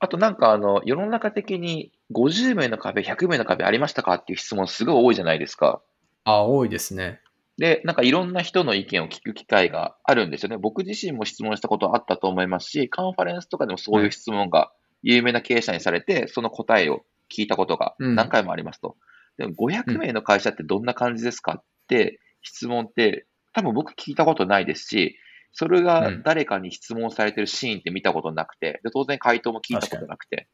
[0.00, 5.80] あとなんかあの、世の中的に50名の壁、100名の壁ありましたかっていう質問すごい多いじゃないですか。
[6.24, 7.20] あ、多いですね。
[7.58, 10.56] で、なんかいろんな人の意見を聞く機会があるんですよね。
[10.56, 14.72] 僕自身も質問したことあったと思いますし、カンファレンスとかでもそういう質問が
[15.02, 18.96] 有名な経営者にされて、その答えを聞いたことが何回もありますと。
[19.36, 25.16] でも500名の会社ってどんな感じですかって質問って多分僕聞いたことないですし、
[25.52, 30.48] それが誰かに質問されてるシーンって見たことなくて、で当然回答も聞いたことなくて。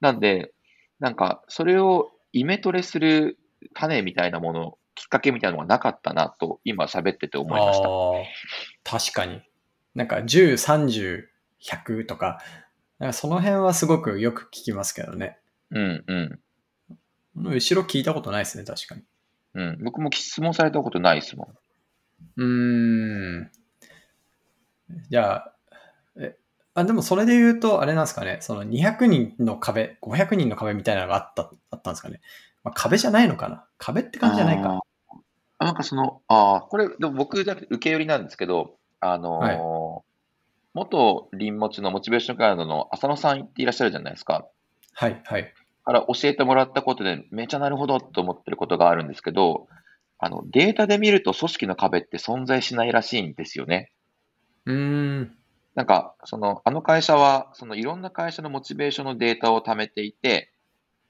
[0.00, 0.52] なんで、
[1.00, 3.38] なんかそれをイメトレする
[3.74, 7.80] 種みたいなもの、きっかけみたいなのがなかったなと今喋ってて思いまし
[8.84, 8.98] た。
[8.98, 9.40] 確かに。
[9.94, 11.24] なんか10、30、
[11.60, 12.40] 100とか、
[12.98, 15.38] なんかその辺はすごくよく聞きますけどね。
[15.70, 16.40] うんうん。
[17.36, 19.02] 後ろ聞いたことないですね、確かに。
[19.54, 19.78] うん。
[19.82, 21.48] 僕も質問されたことないですもん。
[22.36, 23.50] うーん。
[25.08, 25.54] じゃあ、
[26.16, 26.36] え、
[26.74, 32.20] あ、でもそれで言うと、あれなんですかね、その200人の壁、500人の壁みたいなのがあった、あったんですかね。
[32.62, 34.80] まあ、壁じゃないのかな壁って感じじゃないか。
[35.58, 40.04] あなんかその、ああ、これ、でも僕じゃなくて受け寄りなんですけど、あのーはいも
[40.74, 44.46] 元林持ちのモチベーションガイドの浅野さんっていらっしゃるじゃないですか。
[44.92, 45.52] はい、はい。
[45.84, 49.66] から教えてもらったことでめちゃなるほどと思ってることがあるんですけど、
[50.18, 53.90] あの、データで見ると組織の壁って存在しないらしいんですよね。
[54.66, 54.74] うー
[55.22, 55.34] ん。
[55.74, 60.52] なんか、その、あの会社は、そのいろんな会社のモチベーションのデータを貯めていて、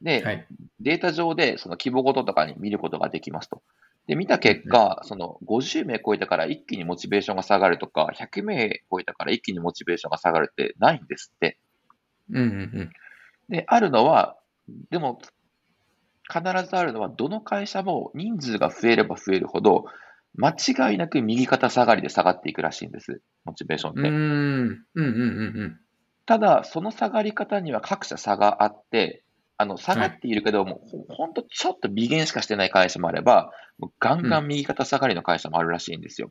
[0.00, 0.46] で、はい。
[0.80, 3.62] データ上でその規模ごととかに見ることができますと。
[4.08, 11.58] で、見た結果、その50名超えたから一気にモチベーションが下がるとか、100名超えたから一気にモチベーションが下がるってないんですって。
[12.30, 12.90] うんうんうん。
[13.50, 14.38] で、あるのは、
[14.90, 15.20] でも、
[16.26, 19.84] 必ずあるのは、どの会社も人数が増えれば増えるほど、
[20.36, 23.20] 間違いなく右肩下がりで下がっていくらしいんです。
[23.44, 24.00] モチベーションって。
[24.00, 25.80] うんうんうんうん。
[26.24, 29.22] ただ、その下がり方には各社差があって、
[29.58, 33.50] あの、下がっているけども、ほほんとちょっと微減しかしてない会社もあれば、
[33.98, 36.30] ガンガン右肩下がりの会社もあるらしいんですよ。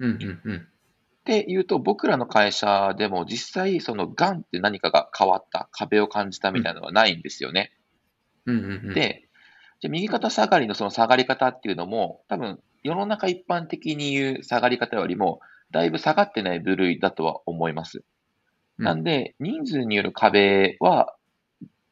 [0.00, 0.56] うんうんうん。
[0.56, 7.72] っていうと、僕らの会社でも実際、そのガンって何かが変わった、壁を感じたみたいなのはないんですよね。
[8.46, 8.94] うんうんうん。
[8.94, 9.28] で、
[9.80, 15.40] じゃあ右肩下がりのその下がり方っていうのも、多分世の中一般的に言う下がり方よりも、
[15.70, 17.98] だいぶ下がってない部類だとは思います。
[17.98, 18.04] うん
[18.84, 21.14] なんで、人数による壁は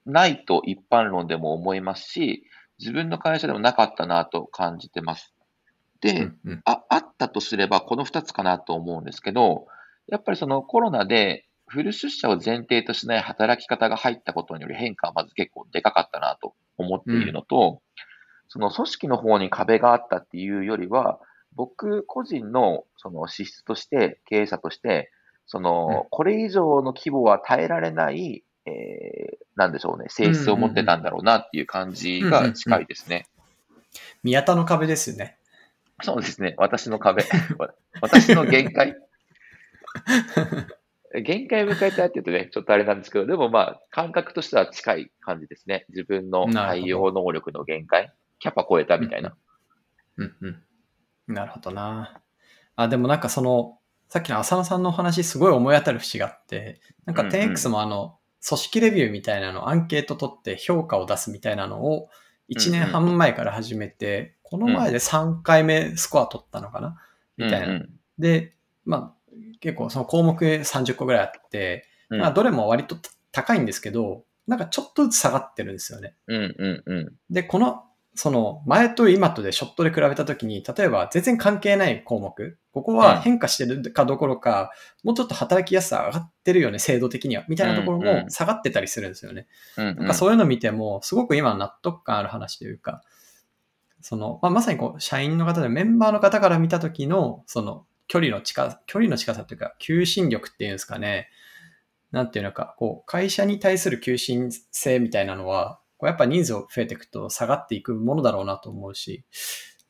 [0.08, 2.44] ないと一般論でも思いますし、
[2.78, 5.34] 自分の会社でもなかったなと感じてます。
[6.00, 9.66] で、うんうんああったとすれば、この2つかなと思うんですけど、
[10.06, 17.82] やっぱりそのコロナでフル出社を前提としない働き方が入ったことによる変化はまず結構でかかったなと思っているのと、
[18.48, 21.20] その組織の方に壁があったっていうよりは、
[21.54, 25.10] 僕個人のその資質として、経営者として、
[25.46, 33.26] その、これ以上の規模は耐えられない、えー、なんでしょうね、性質を持ってたんだろうなっていう感じが近いですね。
[34.22, 35.38] 宮田の壁ですよね。
[36.02, 36.54] そうですね。
[36.58, 37.24] 私の壁。
[37.58, 38.96] わ 私の限界。
[41.24, 45.86] 限界を迎えたっていうとね、ちょっとあれなんですけど、でもまあ、感覚としては近い感じですね。
[45.88, 48.12] 自分の対応能力の限界。
[48.38, 49.34] キャパ超えたみたいな。
[50.16, 51.34] うんうん。
[51.34, 52.20] なるほどな。
[52.76, 62.08] あ、でもなんかその、さっきの浅野さんのお話すごい思い当たる節があって、なんかうんうん 10X もあの、組織レビューみたいなの、アンケート取って評価を出すみたいなのを
[62.50, 66.96] 1年半前から始めて、この前で3回目スコア取ったのかな？
[67.36, 67.66] みたいな。
[67.68, 72.96] うんで、まあ、結構その項目30個ぐらいあって、うんまあどれも割と
[73.30, 76.16] 高いんですけど、なんかちょっとずつ下がってるんですよね。
[76.26, 77.12] うんうんうん。
[77.30, 77.84] で、この、
[78.18, 84.72] その前と今とでショットで比べたときに、例えば全然関係ない項目、ここは変化してるかどころか、
[85.04, 89.46] もうちょっと働きやすさ上がってるよね、制度的には、みたいなところも下がってたりするんですよね。
[89.76, 93.04] なんかそういうの見ても、すごく今納得感ある話というか、
[94.00, 101.28] その、まあ、まさにこう、社員の方でメンバーの方から見たときの、その、距離の近、距離の近さというか、求心力っていうんですかね。
[102.10, 109.24] なんていうのか、こう、会社に対する求心性みたいなのは、こうやっぱ人数を増えていくと下がっていくものだろうなと思うし、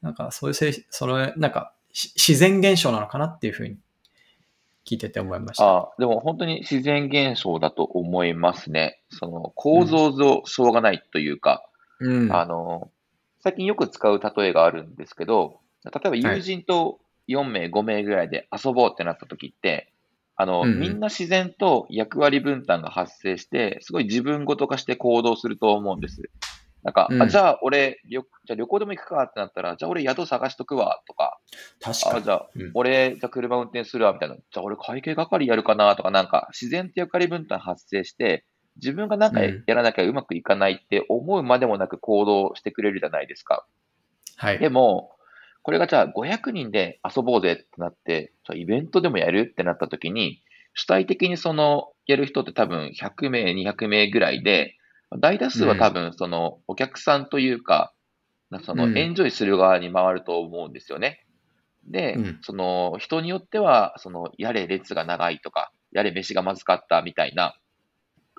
[0.01, 3.77] なんかそういうせい、その、なんか、し自然現象なのかなっていうふうに
[4.87, 5.65] 聞いてて思いました。
[5.65, 9.03] ああ、でも本当に自然現象だと思いますね。
[9.11, 11.69] その構造上しょうがないというか、
[12.01, 12.33] うん。
[12.33, 12.91] あの、
[13.41, 19.93] 最近よく使う例えがあるんですけど、例えば友人と4名、5名ぐらいで遊ぼうってなった時って、
[20.41, 26.31] あの、うんうんみんな自然と役割分担が発生して、すごい自分ごと化して行動すると思うんです。
[26.85, 31.41] なんか、うんあじゃあ俺、旅じゃあ旅行でも行くかってなったら、じゃあ俺宿探しとくわとか、
[31.85, 32.25] あ、確かに。
[32.25, 38.45] じゃあうん俺、じゃあ車運転するわみたいな、じゃあ俺会計係やるかなとか、なんか自然と役割分担発生して、
[38.77, 43.67] 自分がなんかうんやらなきゃうまくいかないって思うまでもなく行動してくれるじゃないですか。
[44.37, 44.61] はい。
[44.61, 45.18] でも、
[45.63, 50.43] これがじゃあ500人で遊ぼうぜってなって、イベントでもやるってなった時に、
[50.75, 54.77] 主体的にその、やる人って多分100名、200名ぐらいで、
[55.19, 57.93] 大多数は多分その、お客さんというか、
[58.51, 58.99] なそのうん。
[58.99, 61.25] エンジョイする側に回ると思うんですよね。
[61.87, 62.39] で、うん。
[62.43, 67.59] その、人によっては、その、やれ列が長いとか、やれ飯がまずかったみたいな、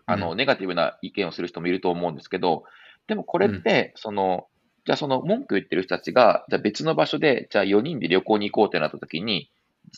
[0.06, 2.64] あの、うネガティブな意見をする人もいると思うんですけど、
[3.08, 4.48] でもこれって、その、
[4.90, 9.52] じゃあその文句言ってる人たちが、じゃあ別の場所で、じゃあ4人で旅行に行こうってなった時に、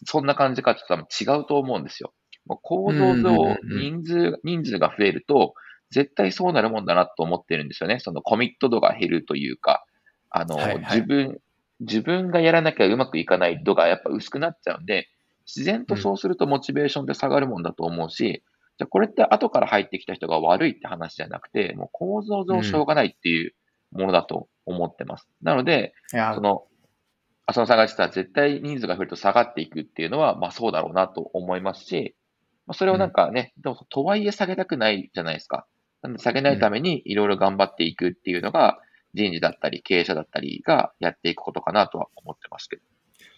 [0.05, 2.11] そんな感じかって多分違うと思うんですよ。
[2.45, 5.53] 構造上うん人数、人数が増えると、
[5.91, 8.01] 絶対そうなるもんだなと思ってるんですよね。
[8.01, 9.85] そのコミット度が減るというか、
[10.29, 11.39] あの、はいはい自分、
[11.79, 15.07] 自分がやらなきゃうまくいかない度がやっぱ薄くなっちゃうんで、
[15.45, 18.43] 自然とそうするとモチベーションって下がるもんだと思うし、
[18.77, 23.53] じゃあこれって後から入ってきた人が悪いって話じゃなくて、もう構造上しょうがないっていう
[23.91, 25.27] ものだと思ってます。
[25.41, 25.93] なので、
[26.35, 26.65] その、
[27.45, 32.15] 浅野さんが言ってた絶対人数が増えると下がっていくっていうのは、まあそうだろうなと思いますし、
[32.67, 35.67] あ、それをなんかね、でもとはいえ下げたくないじゃないですか。
[36.01, 38.79] なんで下げないためにいろいろ頑張っていくっていうのが、
[39.13, 42.81] 人事だったり経営者だったりがやっていくことかなとは思ってますけど。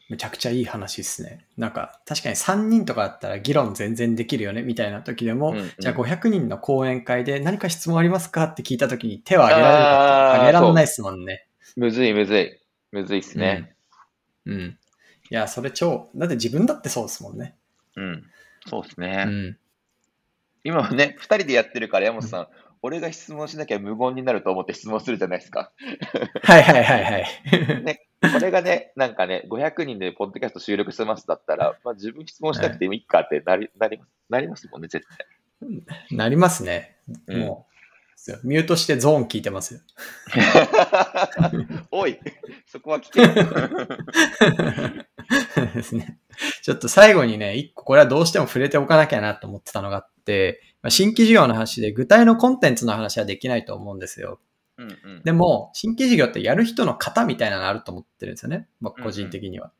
[0.09, 1.45] めちゃくちゃいい話ですね。
[1.57, 11.47] なんか、確かに3人とかだったら議論全然できるよね、みたいな時でも、うんうんじゃあ500人の講演会で何か質問ありますかって聞いた時に手を挙げられるか挙げられないですもんね。
[11.75, 12.59] むずいむずい。
[12.91, 13.75] むずいっすね。
[14.45, 14.53] うん。
[14.53, 14.61] うん。
[14.61, 14.77] い
[15.29, 17.55] や、それ超、だって自分だってそうですもんね。
[17.95, 18.23] うん。
[18.67, 19.23] そうですうね。
[19.23, 19.57] ん。
[20.63, 22.47] 今はね、二人でやってるから、山本さん、
[22.81, 25.71] 俺が質問しなきゃ無言になると思って質問するじゃないですか。
[26.43, 27.25] はいはいはいはい。
[27.83, 35.27] ね、これがね、なんかね、500人でポッドキャスト収録してますだったら、 まあ自分質問しなくてもいいかってなり、なります、なりますもんね、絶対。
[36.11, 36.97] なりますね。
[37.27, 37.67] うんも
[38.43, 39.81] う、ミュートしてゾーン聞いてますよ。
[41.91, 42.17] おい、
[42.65, 43.27] そこは聞けよ。
[45.73, 46.17] ですね。
[46.61, 54.39] ちょっと最後にね、一個これはどうしても触れておかなきゃなと思ってたのがあって、まあ新規事業の話で具体のコンテンツの話はできないと思うんですよ。
[54.77, 58.67] うんうんでも、新規事業ってやる人の型みたいなのあると思ってるんですよね。
[58.81, 59.67] 僕個人的には。
[59.67, 59.73] うん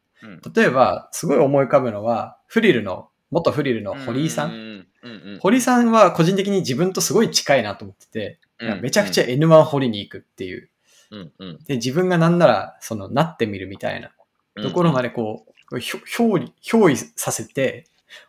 [0.56, 4.46] 例えば、すごい思い浮かぶのは、フリルの、元フリルの堀井さ。
[4.46, 10.70] うんんうんうん堀井さんは個人的に自分とすごい近いなと思ってて、うんめちゃくちゃ N1 掘りに行くっていう。
[11.12, 14.12] うんうんで、自分がなんなら、その、なってみるみたいな
[14.56, 17.86] うんところまでこう、憑依、させて、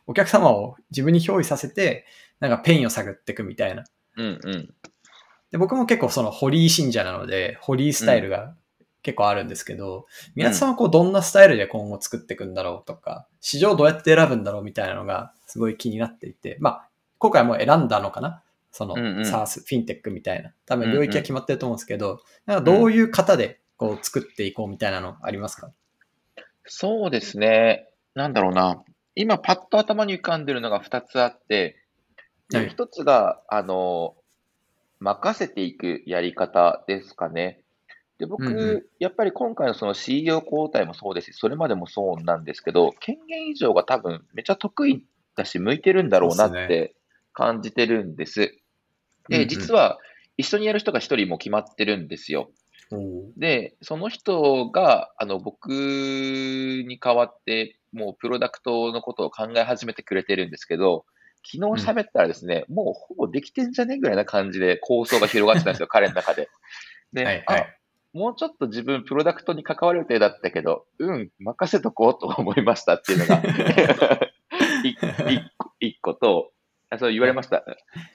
[0.07, 2.07] お客様を自分に憑依させて、
[2.41, 3.85] なんかペインを探っていくみたいな。
[4.17, 4.75] うんうん
[5.55, 8.57] で、僕も結構その堀井信者なので、堀井スタイルが
[9.05, 16.89] 結構あるんですけど、皆さんはこうどんなスタイルで今後作っていくんだろうとか、市場どうやって選ぶんだろうみたいなのがすごい気になっていて、まあ、
[17.19, 18.43] 今回もう選んだのかな
[18.73, 20.53] その、うんうんサース、フィンテックみたいな。
[20.67, 25.71] 多分領域は決まってると思うんですけど、なんかどういう型でこう作っていこうみたいなのありますか？
[26.65, 27.89] そうですね。
[28.17, 28.83] なんだろうな。
[29.15, 31.77] 今、パッと頭に浮かんでるのが2つあって、
[32.53, 34.17] はい1つが、あの、
[35.05, 37.61] 任せていくやり方ですかね。
[38.19, 45.05] で、僕、うんうやっぱり今回のその CEO 交代もそうですし、それまでもそうなんですけど、権限以上が多分めちゃ得意
[45.37, 46.95] だし、向いてるんだろうなって
[47.35, 48.41] 感じてるんです。
[48.41, 49.99] うんうで、ん実は
[50.37, 52.51] 一緒にやる人が1人も決まってるんですよ。
[53.37, 61.05] で、その人が、あの、僕に代わって、もうプロダクトのことを考え始めてくれてるんですけど、
[61.45, 66.49] 昨日喋ったらですね、もうほぼできてんじゃねぐらいな感じで構想が広がってたんですよ、 彼の中で。
[67.13, 67.67] で、はいはいあ、
[68.15, 73.43] もうちょっと自分プロダクトに関わる予定だったけど、うん、任せとこうと思いましたっていうのが、
[74.85, 76.53] い一個一個と、
[76.91, 77.65] あそう言われました。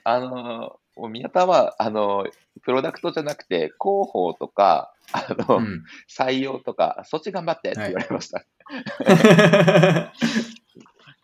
[0.04, 2.26] あの、宮田は、あの、
[2.62, 8.44] プロダクトじゃなくて、広報とか、あの、うん採用とか、そっち頑張ってって言われました。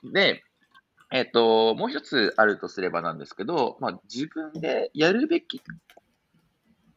[0.04, 0.42] で、
[1.12, 5.62] えっ、と、もう一つあるとすればなんですけど、まあ、自分でやるべき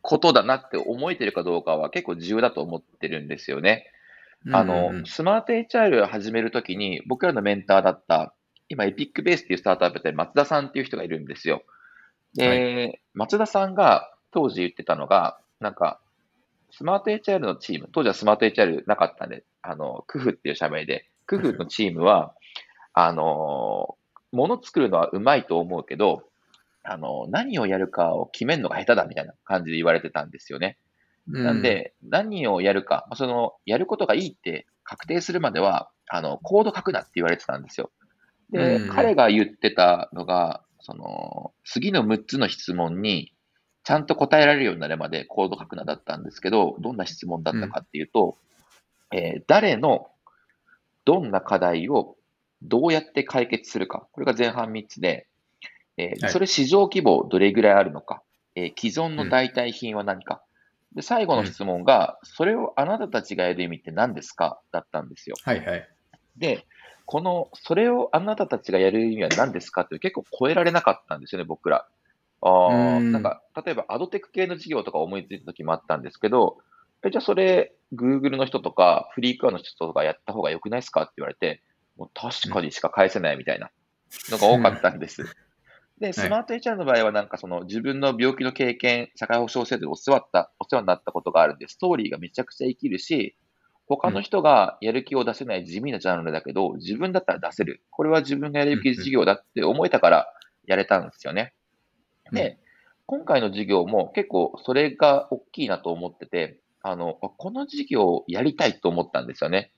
[0.01, 3.91] ことだなって思えてるかどうかは結構重要だと思ってるんですよね。
[4.51, 8.33] あの、スマート HR を始めるときに、僕らのメンターだった、
[8.69, 11.63] 今、エピックベースっていうスタートアップで松田さんっていう人がいるんですよ。
[12.35, 15.99] で、は松田さんが当時言ってたのが、なんか、
[16.71, 22.33] スマート HR のチーム、当時はスマート HR なかったんで、あの、クフっていう社名で、クフのチームは、
[22.93, 23.97] あの、
[24.31, 26.23] もの作るのはうまいと思うけど、
[26.83, 30.77] あの、何をやるかを決めるのが下手だみたいな感じで言われてたんですよね。
[31.27, 37.91] なんで、何をやるか、まあその、やることがいいって確定するまでは、あの、コード書くなって言われてたんですよ。
[38.51, 43.33] で、うん彼が言ってたのが、その、次の6つの質問に、
[43.83, 48.37] ちゃんと答えられるようになるまでコード書くなだったんですけど、どんな質問だったかっていうと、
[49.11, 50.09] えー誰の、
[51.05, 52.15] どんな課題を
[52.61, 54.07] どうやって解決するか。
[54.11, 55.27] これが前半3つで、
[55.97, 58.21] えーはいそれ市場規模どれぐらいあるのか。
[58.55, 60.41] えー既存の代替品は何か。
[60.95, 64.59] で、最後の質問が、それをあなたたちがやる意味って何ですか？
[64.71, 65.35] だったんですよ。
[65.43, 65.87] はいはい。
[66.37, 66.65] で、
[67.05, 69.81] この、それをあなたたちがやる意味は何ですか？
[69.83, 71.87] って結構超えられなかったんですよね、僕ら。
[72.41, 76.57] あなんか、例えばアドテク系の事業とか思いついた時もあったんですけど、
[77.03, 81.03] え、じゃあそれ、Google の人とか、フリークアの人とかやった方が良くないですか？
[81.03, 81.61] って言われて、
[81.99, 83.69] もう確かにしか返せないみたいな
[84.31, 85.23] のが多かったんです。
[85.99, 93.35] で、スマート HR の場合はなんかその自分の病気の経験、社会保障制度でお世話った、お世話になったことがあるんで、ストーリーがめちゃくちゃ生きるし、
[93.85, 97.83] 他の人がやる気を出せない地味なジャンルだけど、自分だったら出せる。
[97.89, 100.33] これは自分がやる気事業だって思えたから
[100.65, 101.53] やれたんですよね。
[102.31, 102.59] で、
[103.05, 109.73] 今回の授業も結構それが大きいなと思ってて、あの、あこの授業をやりたいと思ったんですよね。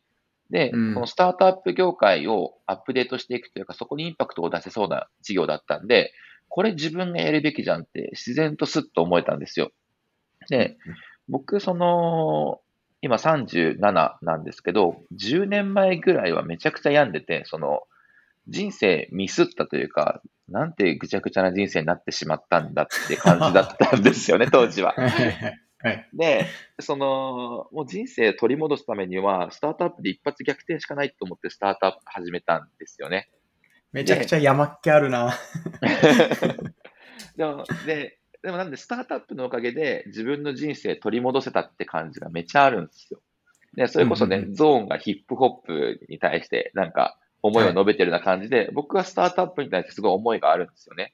[0.52, 6.14] で、うんそのスタートアップ業界をアップデートしていくというか、そこにインパクトを出せそうな事業だったんで、
[6.49, 9.72] これ自分がやるべきじゃんって自然とスッと思えたんですよ。
[10.49, 10.78] で、
[11.30, 12.60] 僕、その、
[13.02, 13.80] 今37
[14.22, 17.84] なんですけど、10年前ぐらいはめちゃくちゃ病んでて、その、
[18.47, 24.93] 人生ミスったというか、なんてぐちゃぐちゃな人生になってしまったんだって感じだったんですよね、 当時は。
[25.84, 26.02] はいはいはい。
[26.02, 26.10] はい。
[26.14, 26.46] で、
[26.80, 33.30] その、もう人生取り戻すためには、スタートアップで一発逆転しかないと思ってスタートアップ始めたんですよね。
[33.92, 35.38] めちゃくちゃ山っ気あるな。
[37.36, 43.22] でも、で、でもなんで、スタートアップのおかげで自分の人生取り戻せたって感じがめっちゃあるんですよ。
[43.76, 51.14] で、それこそね、ゾーンがヒップホップに対してなんか思いを述べてるような感じで、僕はスタートアップに対してすごい思いがあるんですよね。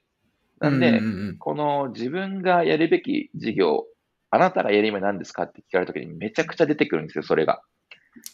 [0.60, 1.00] なんで、
[1.38, 3.86] この自分がやるべき事業、
[4.30, 7.62] あなたがやる意味何ですかって聞かれたときにめちゃくちゃ出てくるんですよ、それが。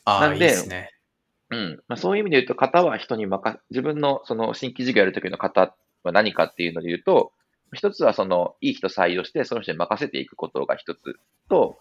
[0.05, 0.90] なんでですね。
[1.51, 1.82] うん。
[1.88, 7.32] まあ、そういう意味で言うと、型は人に任自分のその新規事業やるときの型は何かっていうので言うと、
[7.72, 11.18] 一つはその、いい人採用して、その人に任せていくことが一つ
[11.49, 11.78] と、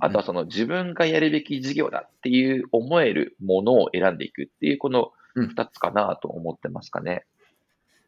[0.00, 7.26] あとはその自分がやるべき事業だっていう思えるものを選んでいくっていう、このうん二つかなと思ってますかね。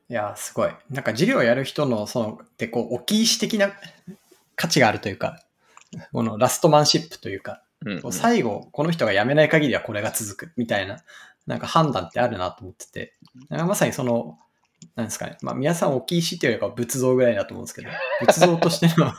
[0.08, 0.70] いや、すごい。
[0.90, 3.70] なんか授業をやる人の、その、ってこう、置き石的な
[4.56, 5.38] 価値があるというか、
[6.12, 10.98] このラストマンシップというか、うん、うん最後、この人が辞めない限りはこれが続くみたいな、
[11.46, 13.14] なんか判断ってあるなと思ってて、
[13.48, 14.38] まさにその、
[14.94, 17.88] なんですかね、まあ皆さん置き石っていうよりかは仏像ぐらいだと思うんですけど、
[18.20, 19.12] 仏像としての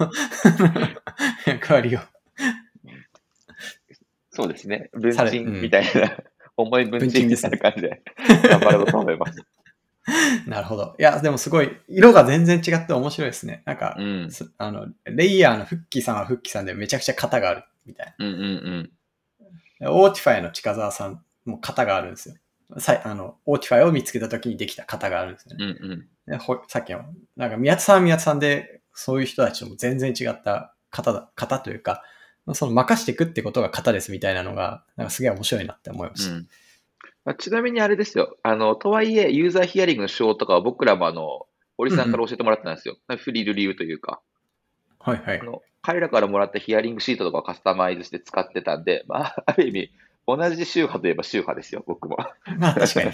[1.45, 1.99] 役割を。
[4.31, 4.89] そうですね。
[4.93, 6.17] 文鎮みたいな、
[6.55, 8.01] 重い文鎮みたいな感じで
[8.43, 9.43] 頑張ろうと思います。
[10.47, 10.95] なるほど。
[10.99, 13.63] いや、でもすごい、色が全然違って面白いですね。
[13.65, 14.31] なんか、うん。
[14.31, 18.91] すあの、レイヤーのフッキーさんはフッキーさんでめちゃくちゃ型があるみたいうんうん
[19.79, 19.91] な。
[19.91, 22.35] Autify の近澤さんも型があるんですよ。
[22.77, 25.69] さいあの、 Autify を見つけた時にできた型があるんですようん。
[25.69, 25.77] ね。
[25.79, 26.39] うんうん。
[26.67, 27.03] さっきの、
[27.35, 32.03] なんか宮津さんは宮津さんで、そういう人たちとも全然違った型だ、型というか、
[32.53, 36.35] その任していくってことが型ですみたいなのが、なんかすげえ面白いなって思いました。
[36.35, 36.47] うん
[37.29, 38.37] まあ、ちなみにあれですよ。
[38.41, 41.45] あの、とはいえ、ユーザーヒアリングの手法とかは僕らもあの、
[41.77, 42.97] 堀井さんから教えてもらったんですよ。
[43.19, 44.19] フリル流というか。
[44.97, 45.43] はいはいあ。
[45.43, 49.91] の、彼らからもらったヒアリングシートとかをカスタマイズして使ってたんで、まあ、ある意味、
[50.25, 52.17] 同じ宗派といえば宗派ですよ、僕も。
[52.57, 53.11] まあ確かに。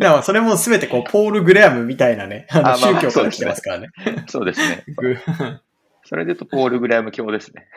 [0.00, 3.88] でもそれもすべてこう、ポール・グレアムみたいなね、あの宗教から来てますからね。
[4.28, 4.86] そうですね。
[6.06, 7.68] ぐそれで言うと、ポール・グラム教ですね。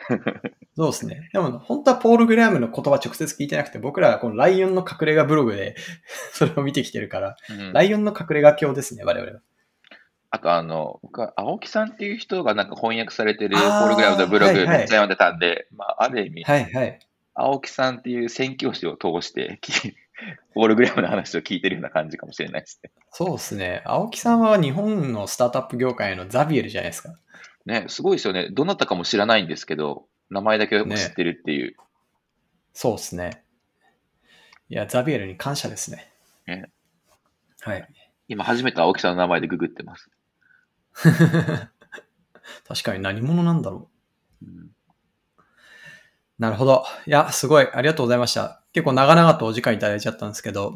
[0.76, 1.28] そうですね。
[1.32, 5.76] でも本当はポール・グレアムの言葉直接聞いてなくて、僕らはこのライオンの隠れ家ブログで
[6.32, 9.40] それを見てきてるから、うんライオンの隠れ家教ですね、我々は。
[10.30, 16.98] あと、あの、僕は、青木さんっていう人がなんか翻訳されてるポあーール・グラムのブログはいはいめっちゃ読んでたんで、まあ、ある意味、はいはい。
[17.34, 19.72] 青木さんっていう宣教師を通して、き
[20.54, 22.90] ポール・グラムの話を聞いてるような感じかもしれないですね。
[23.10, 23.82] そうですね。
[23.84, 27.14] 青木さんは日本のスタートアップ業界のザビエルじゃないですか。
[27.66, 28.48] ね、すごいですよね。
[28.50, 31.76] どなたかも知らないんですけど、名前だけ知ってるっていう。
[32.72, 33.44] そうですね。
[34.68, 36.12] いや、ザビエルに感謝ですね。
[36.46, 36.70] ね
[37.60, 37.88] はい。
[38.28, 40.10] 今初めて青木さんの名前でググってます。
[42.66, 43.90] 確かに何者なんだろ
[44.42, 44.46] う。
[44.46, 44.70] うん
[46.40, 46.86] なるほど。
[47.06, 47.68] いや、すごい。
[47.70, 48.62] ありがとうございました。
[48.72, 50.74] 結構長々とお時間いただいちゃったんですけど、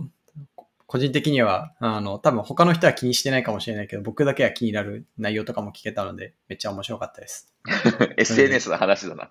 [0.87, 7.55] 個人的には、あの、多分他の人は気にしてないかもしれないけど、僕だけは気になる内容とかも聞けたので、めっちゃ面白かったです。
[8.19, 9.31] SNS の話だな。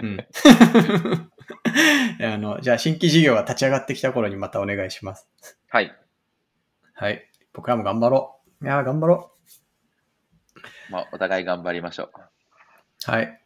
[0.00, 0.26] うん。
[2.22, 5.26] あの、じゃあ、新規事業が立ち上がってきた頃にまたお願いします。
[5.68, 5.94] はい。
[6.92, 7.30] はい。
[7.54, 8.64] 僕らも頑張ろう。
[8.64, 9.32] いやー、頑張ろ
[10.90, 12.10] まあ、お互い頑張りましょう。
[12.14, 13.10] う。
[13.10, 13.40] はい。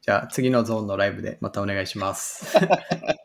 [0.00, 2.56] じゃあ、次のゾーンのライブでまたお願いします。